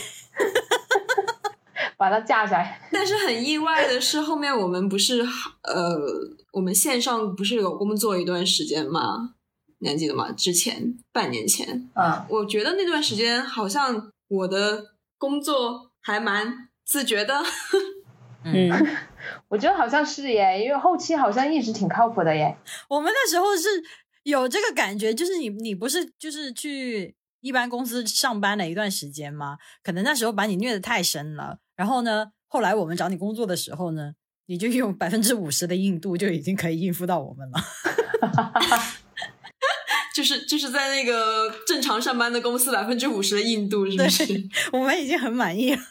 [1.96, 2.80] 把它架起来。
[2.92, 5.20] 但是很意外的是，后面我们不是
[5.62, 5.98] 呃，
[6.52, 9.34] 我们线上不是有工作一段时间吗？
[9.80, 10.30] 你还记得吗？
[10.32, 17.42] 之前半年前，嗯，我觉得那段时间好像我的工作还蛮自觉的。
[18.44, 18.70] 嗯，
[19.48, 22.56] 我觉得好像是耶，因为后期好像一直挺靠谱的耶。
[22.88, 23.68] 我们那时候是
[24.22, 29.58] 有这个感觉，就是你你不是就是去一般公司上班了一段时间嘛？
[29.82, 34.14] 可能那时候把你虐得太深了，然后呢，后来我们找你工作的时候呢，
[34.46, 37.58] 你就用百分之五十的硬度就已经可以应付到我们了。
[40.14, 44.24] 就是就是在那个正常上班的公司百分之五十的硬度，是不是？
[44.72, 45.80] 我们已经很满意了。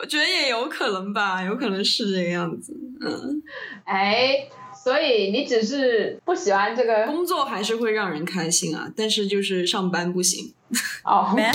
[0.00, 2.72] 我觉得也有可能吧，有可能是这个样子。
[3.00, 3.42] 嗯，
[3.84, 4.48] 哎，
[4.84, 10.52] 所以你只是不喜欢这个工作还是会让人开心啊，但是就是上班不行。
[11.04, 11.50] 哦，没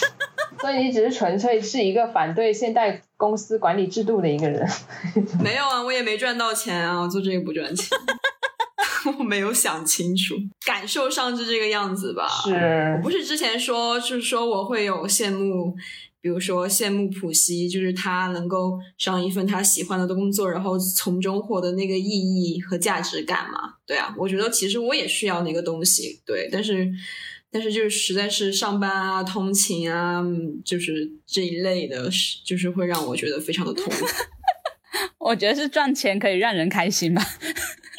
[0.60, 4.68] 所以你只是纯粹是一个反对现代公司管理制度的一个人。
[5.42, 7.96] 没有啊，我也没赚到钱啊，我做这个不赚钱。
[9.18, 12.26] 我没有想清楚，感受上是这个样子吧？
[12.44, 15.74] 是不是之前说，就是说我会有羡慕，
[16.24, 23.74] 比如说羡慕普希，就是他能够上一份他喜欢的工作，然后从中获得那个意义和价值感嘛？
[23.84, 26.90] 对啊，我觉得其实我也需要那个东西，对，但是
[27.50, 30.24] 但是就是实在是上班啊、通勤啊，
[30.64, 32.08] 就是这一类的，
[32.42, 34.06] 就是会让我觉得非常的痛苦。
[35.20, 37.22] 我觉得是赚钱可以让人开心吧。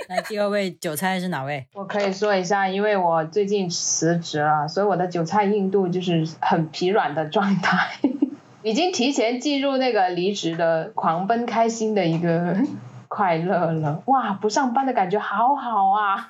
[0.08, 1.66] 来，第二位韭菜是哪位？
[1.74, 7.98] 我可以说一下，因为我最近辞职了，所以我的韭菜硬度就是很疲软的状态，
[8.64, 12.58] 已经提前进入那个离职的狂奔开心的一个
[13.08, 14.02] 快乐了。
[14.06, 16.28] 哇，不上班的感觉好好啊！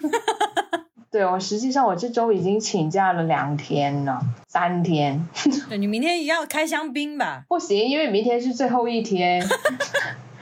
[1.11, 5.25] 对我实际上我这周已经请假了两天了，三天。
[5.69, 7.45] 对你明天也要开香槟吧？
[7.47, 9.41] 不行，因为明天是最后一天，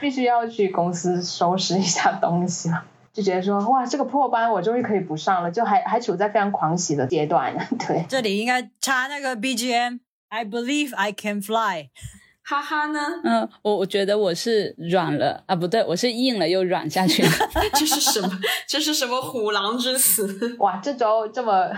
[0.00, 2.84] 必须要去公司收拾一下东西了。
[3.14, 7.56] 就觉得说，哇，这个破班我终于可以不上了，就还还处在非常狂喜的阶段。
[7.86, 10.00] 对，这里应该插那个 BGM。
[10.28, 11.90] I believe I can fly。
[12.42, 13.00] 哈哈呢？
[13.24, 17.30] 嗯，我我觉得我是软了啊，不对，我是硬了又软下去了。
[17.72, 18.28] 这是什么？
[18.66, 20.54] 这是什么虎狼之词？
[20.58, 21.70] 哇，这周这么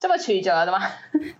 [0.00, 0.80] 这么曲折的吗？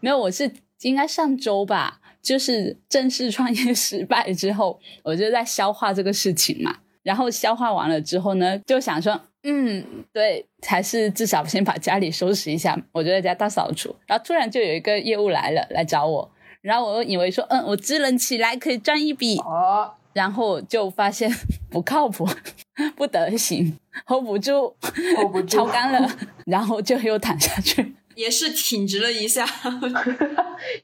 [0.01, 0.49] 没有，我是
[0.83, 6.77] 应该上周吧，就是正式创业失败之后，我就在消化这个事情嘛。
[7.03, 12.79] 然后消化完了之后呢，就想说，嗯，对，还是至少先把家里收拾一下。
[12.93, 16.31] 我就在家大扫除，然后突然就有一个业务来了，来找我。
[16.61, 21.31] 然后我又以为说，嗯，我支棱起来可以赚一笔哦，然后就发现
[21.71, 22.29] 不靠谱，
[22.95, 24.77] 不得行，hold 不住
[25.17, 26.11] ，hold 不 住，超干了，
[26.45, 29.47] 然后就又躺下去，也是挺直了一下，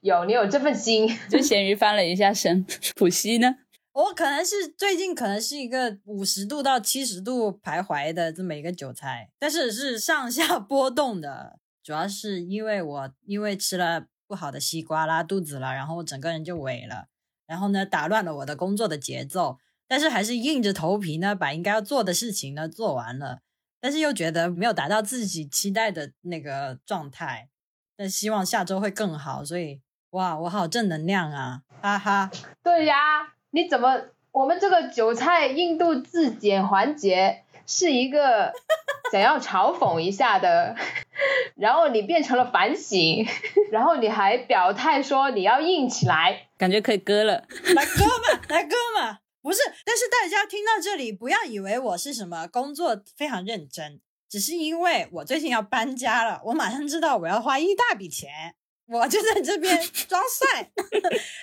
[0.00, 2.64] 有你有这份心，就咸鱼翻了一下身。
[2.94, 3.56] 普西呢？
[3.96, 14.06] 我可能是最近可能是一个五十度到七十度徘徊的这么一个韭菜，但是是上下 波动的，主要是因为我因为吃了。
[14.28, 17.06] 不好的西瓜拉肚子了，然后我整个人就萎了，
[17.46, 23.42] 然后呢打乱了我的工作的节奏，但是还是硬着头皮呢把应该要做的事情呢做完了，
[23.80, 27.48] 但是又觉得没有达到自己期待的那个状态，
[27.96, 29.80] 但希望下周会更好，所以
[30.10, 32.28] 哇，我好正能量啊，哈哈。
[32.64, 37.42] 对呀，你怎么我们这个韭菜印度自检环节？
[37.68, 38.52] 是一个
[39.10, 40.76] 想要嘲讽一下的，
[41.56, 43.26] 然后你变成了反省，
[43.72, 47.44] 然后你还表态说你要硬起来，感觉可以割了，
[47.74, 58.54] 来割嘛，来割嘛，不是，但是大家听到这里不要以为我是什么工作非常认真，只是因为我最近要搬家了，我马上知道我要花一大笔钱，
[58.88, 59.76] 我就在这边
[60.08, 60.70] 装帅，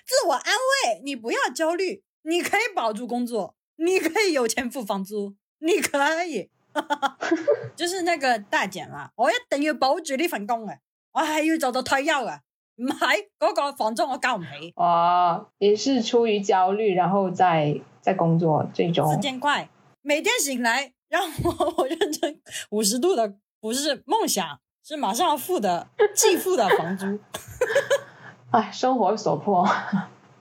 [0.05, 5.35] 自我安慰，你不要焦虑，你可以保住工作，你可以有钱付房租。
[5.59, 6.49] 你可以，
[7.75, 10.77] 就是那个大姐嘛，我一定要保住呢份工嘅，
[11.13, 12.41] 我还要做到退休啊，
[12.75, 12.95] 唔系
[13.39, 14.73] 嗰个房租我交唔起。
[14.75, 19.09] 哦，也是出于焦虑，然后再再工作最终。
[19.13, 19.69] 时间快，
[20.01, 22.41] 每天醒来让我我认真
[22.71, 27.19] 五十度的，不是梦想，是马上要付的继付的房租。
[28.51, 29.67] 哎，生活所迫。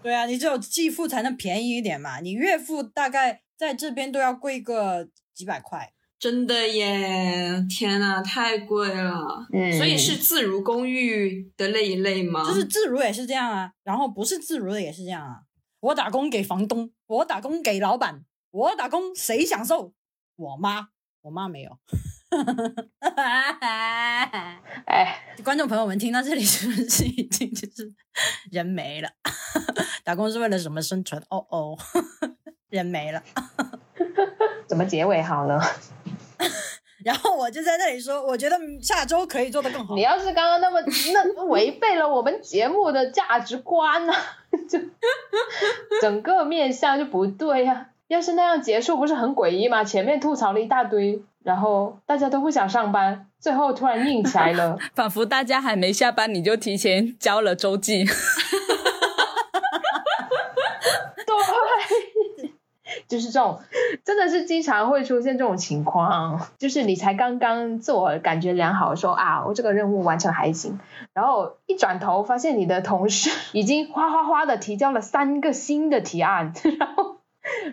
[0.03, 3.43] 对啊，你只有继付才能便宜一点嘛，你月付大概。
[3.55, 7.65] 在这边都要贵个几百块，真的耶！
[7.71, 9.47] 天呐，太贵了。
[9.53, 12.45] 嗯，所以是自如公寓的那一类吗？
[12.45, 15.43] 就是自如也是这样啊，然后不是自如的也是这样啊。
[15.79, 19.93] 我打工给房东，我打工给老板，我打工谁享受？
[20.35, 20.89] 我妈，
[21.21, 21.79] 我妈没有。
[24.87, 27.93] 哎，观众朋友们，听到这里是不是已经就是
[28.51, 29.09] 人没了？
[30.05, 31.23] 打工是为了什么生存？
[31.29, 31.79] 哦哦。
[32.73, 33.23] 人没了，
[34.67, 35.61] 怎么结尾好呢？
[37.05, 39.95] 然后我就在那里说，我觉得下周可以做得更好。
[39.95, 40.81] 你要是刚刚那么
[41.13, 44.15] 那违背了我们节目的价值观呢，
[44.71, 44.79] 就
[46.01, 47.91] 整个面相就不对呀。
[48.09, 49.85] 要是那样结束，不是很诡异吗？
[49.85, 58.05] 前面吐槽了一大堆，然后大家都不想上班，最后突然硬起来了， 仿佛大家还没下班，你就提前交了周记。
[61.27, 62.51] 对
[63.09, 63.61] 就是这种，
[64.05, 66.41] 真的是经常会出现这种情况。
[66.59, 70.79] 就是你才刚刚自我感觉良好，说啊，我这个任务完成还行，
[71.13, 77.12] 然后一转头发现你的同事已经哗哗哗的提交了三个新的提案， 然后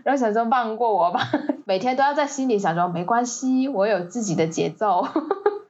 [0.04, 1.30] 然后想说放过我吧，
[1.66, 5.08] 每天都要在心里想说没关系，我有自己的节奏，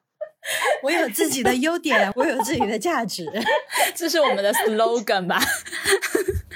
[0.84, 3.26] 我有自己的优点，我有自己的价值，
[3.96, 5.40] 这是我们的 slogan 吧。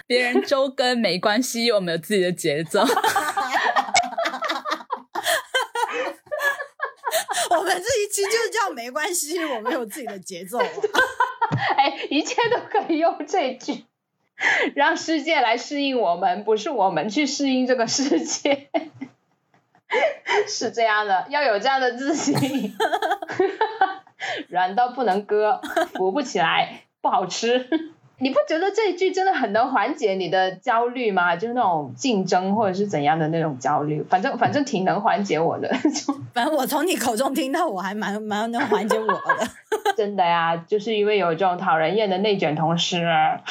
[0.05, 2.81] 别人周更没关系，我们有自己的节奏。
[7.49, 10.59] 我们这一期就是叫没关系，我们有自己的节奏。
[10.59, 13.85] 哎，一切都可以用这句，
[14.75, 18.69] 让世界来适应我们，不是我们去适应这个世界。
[20.47, 22.75] 是这样的，要有这样的自信。
[24.49, 25.61] 软到不能割，
[25.93, 27.92] 扶不起来，不好吃。
[28.23, 31.35] 你不觉得这一句真的很能缓解你的焦虑吗？
[31.35, 35.69] 就是那种竞争或者是怎样的那种焦虑，反正反正挺能缓解我的。
[36.33, 39.47] 反正我从你口中听到，我还蛮蛮能缓解我的。
[39.97, 43.05] 真的呀，就是因为有这种讨人厌的内卷同事，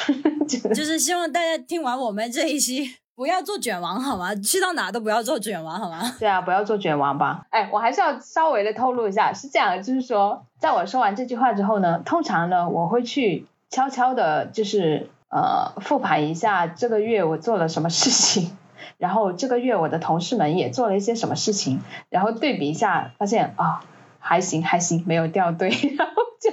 [0.73, 4.33] 就是希望大家听完我们这一期不要做卷王好吗？
[4.35, 6.01] 去到哪都不要做卷王好吗？
[6.19, 7.45] 对啊，不要做卷王吧。
[7.51, 18.55] 哎，我还是要稍微的透露一下，是这样，就是说，在我说完这句话之后呢，通常呢，我会去悄悄的，就是呃，复盘一下这个月我做了什么事情，
[18.99, 23.83] 然后这个月我的同事们也做了一些什么事情，然后对比一下，发现啊，
[24.19, 26.51] 还行还行，没有掉队， 然后就，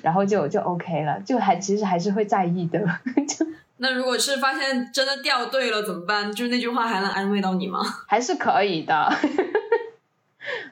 [0.00, 2.78] 然后就就 OK 了，就还其实还是会在意的，
[3.28, 3.46] 就。
[3.76, 6.32] 那如果是发现真的掉队了怎么办？
[6.32, 7.80] 就是那句话还能安慰到你吗？
[8.08, 9.12] 还是可以的，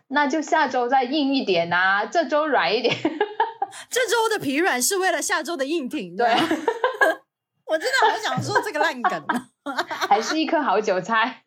[0.08, 2.94] 那就下周再硬一点啊，这周软一点。
[3.90, 6.16] 这周的疲软是为了下周的硬挺。
[6.16, 6.26] 对，
[7.66, 9.24] 我真的好想说这个烂梗，
[9.88, 11.42] 还是一颗好韭菜，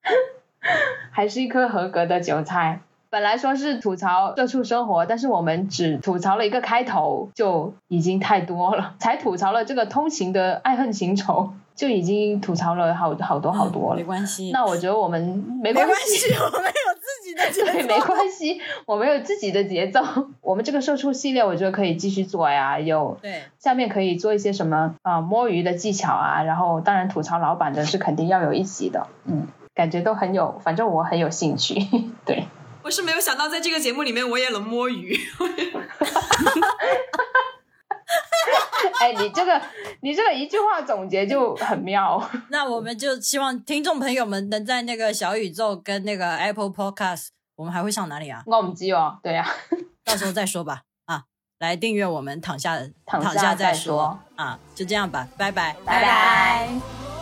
[1.10, 2.80] 还是一颗合格的韭菜。
[3.10, 8.96] 本来说是吐槽社畜生活，但是我们只吐槽了一个开头，就已经太多了。
[8.98, 13.96] 才吐槽了这个通勤的爱恨情仇，就已经吐槽了好好多好多了。
[13.96, 15.22] 没关系，那我觉得我们
[15.62, 17.03] 没关系，我们有自
[17.34, 20.00] 己的节奏，没关系，我们有自己的节奏。
[20.40, 22.78] 我们这个社畜系列，我觉得可以继续做呀。
[22.78, 29.06] 有对，下面可以做一些什么啊摸鱼的技巧啊，然后当然吐槽老板的是肯定要有一集的。
[29.26, 31.74] 嗯，感觉都很有，反正我很有兴趣。
[32.24, 32.44] 对。
[32.82, 35.18] 我是没有想到，在这个节目里面我也能摸鱼。
[39.00, 39.60] 哎，你这个，
[40.00, 42.22] 你这个一句话总结就很妙。
[42.50, 48.42] 那我们就希望听众朋友们能在那个小宇宙跟那个 Apple Podcast，我们还会上哪里啊？
[48.46, 49.46] 我们知哦，对呀，
[50.04, 50.82] 到时候再说吧。
[51.06, 51.24] 啊，
[51.58, 57.13] 来订阅我们躺下躺下再说啊，就这样吧，拜拜，拜拜。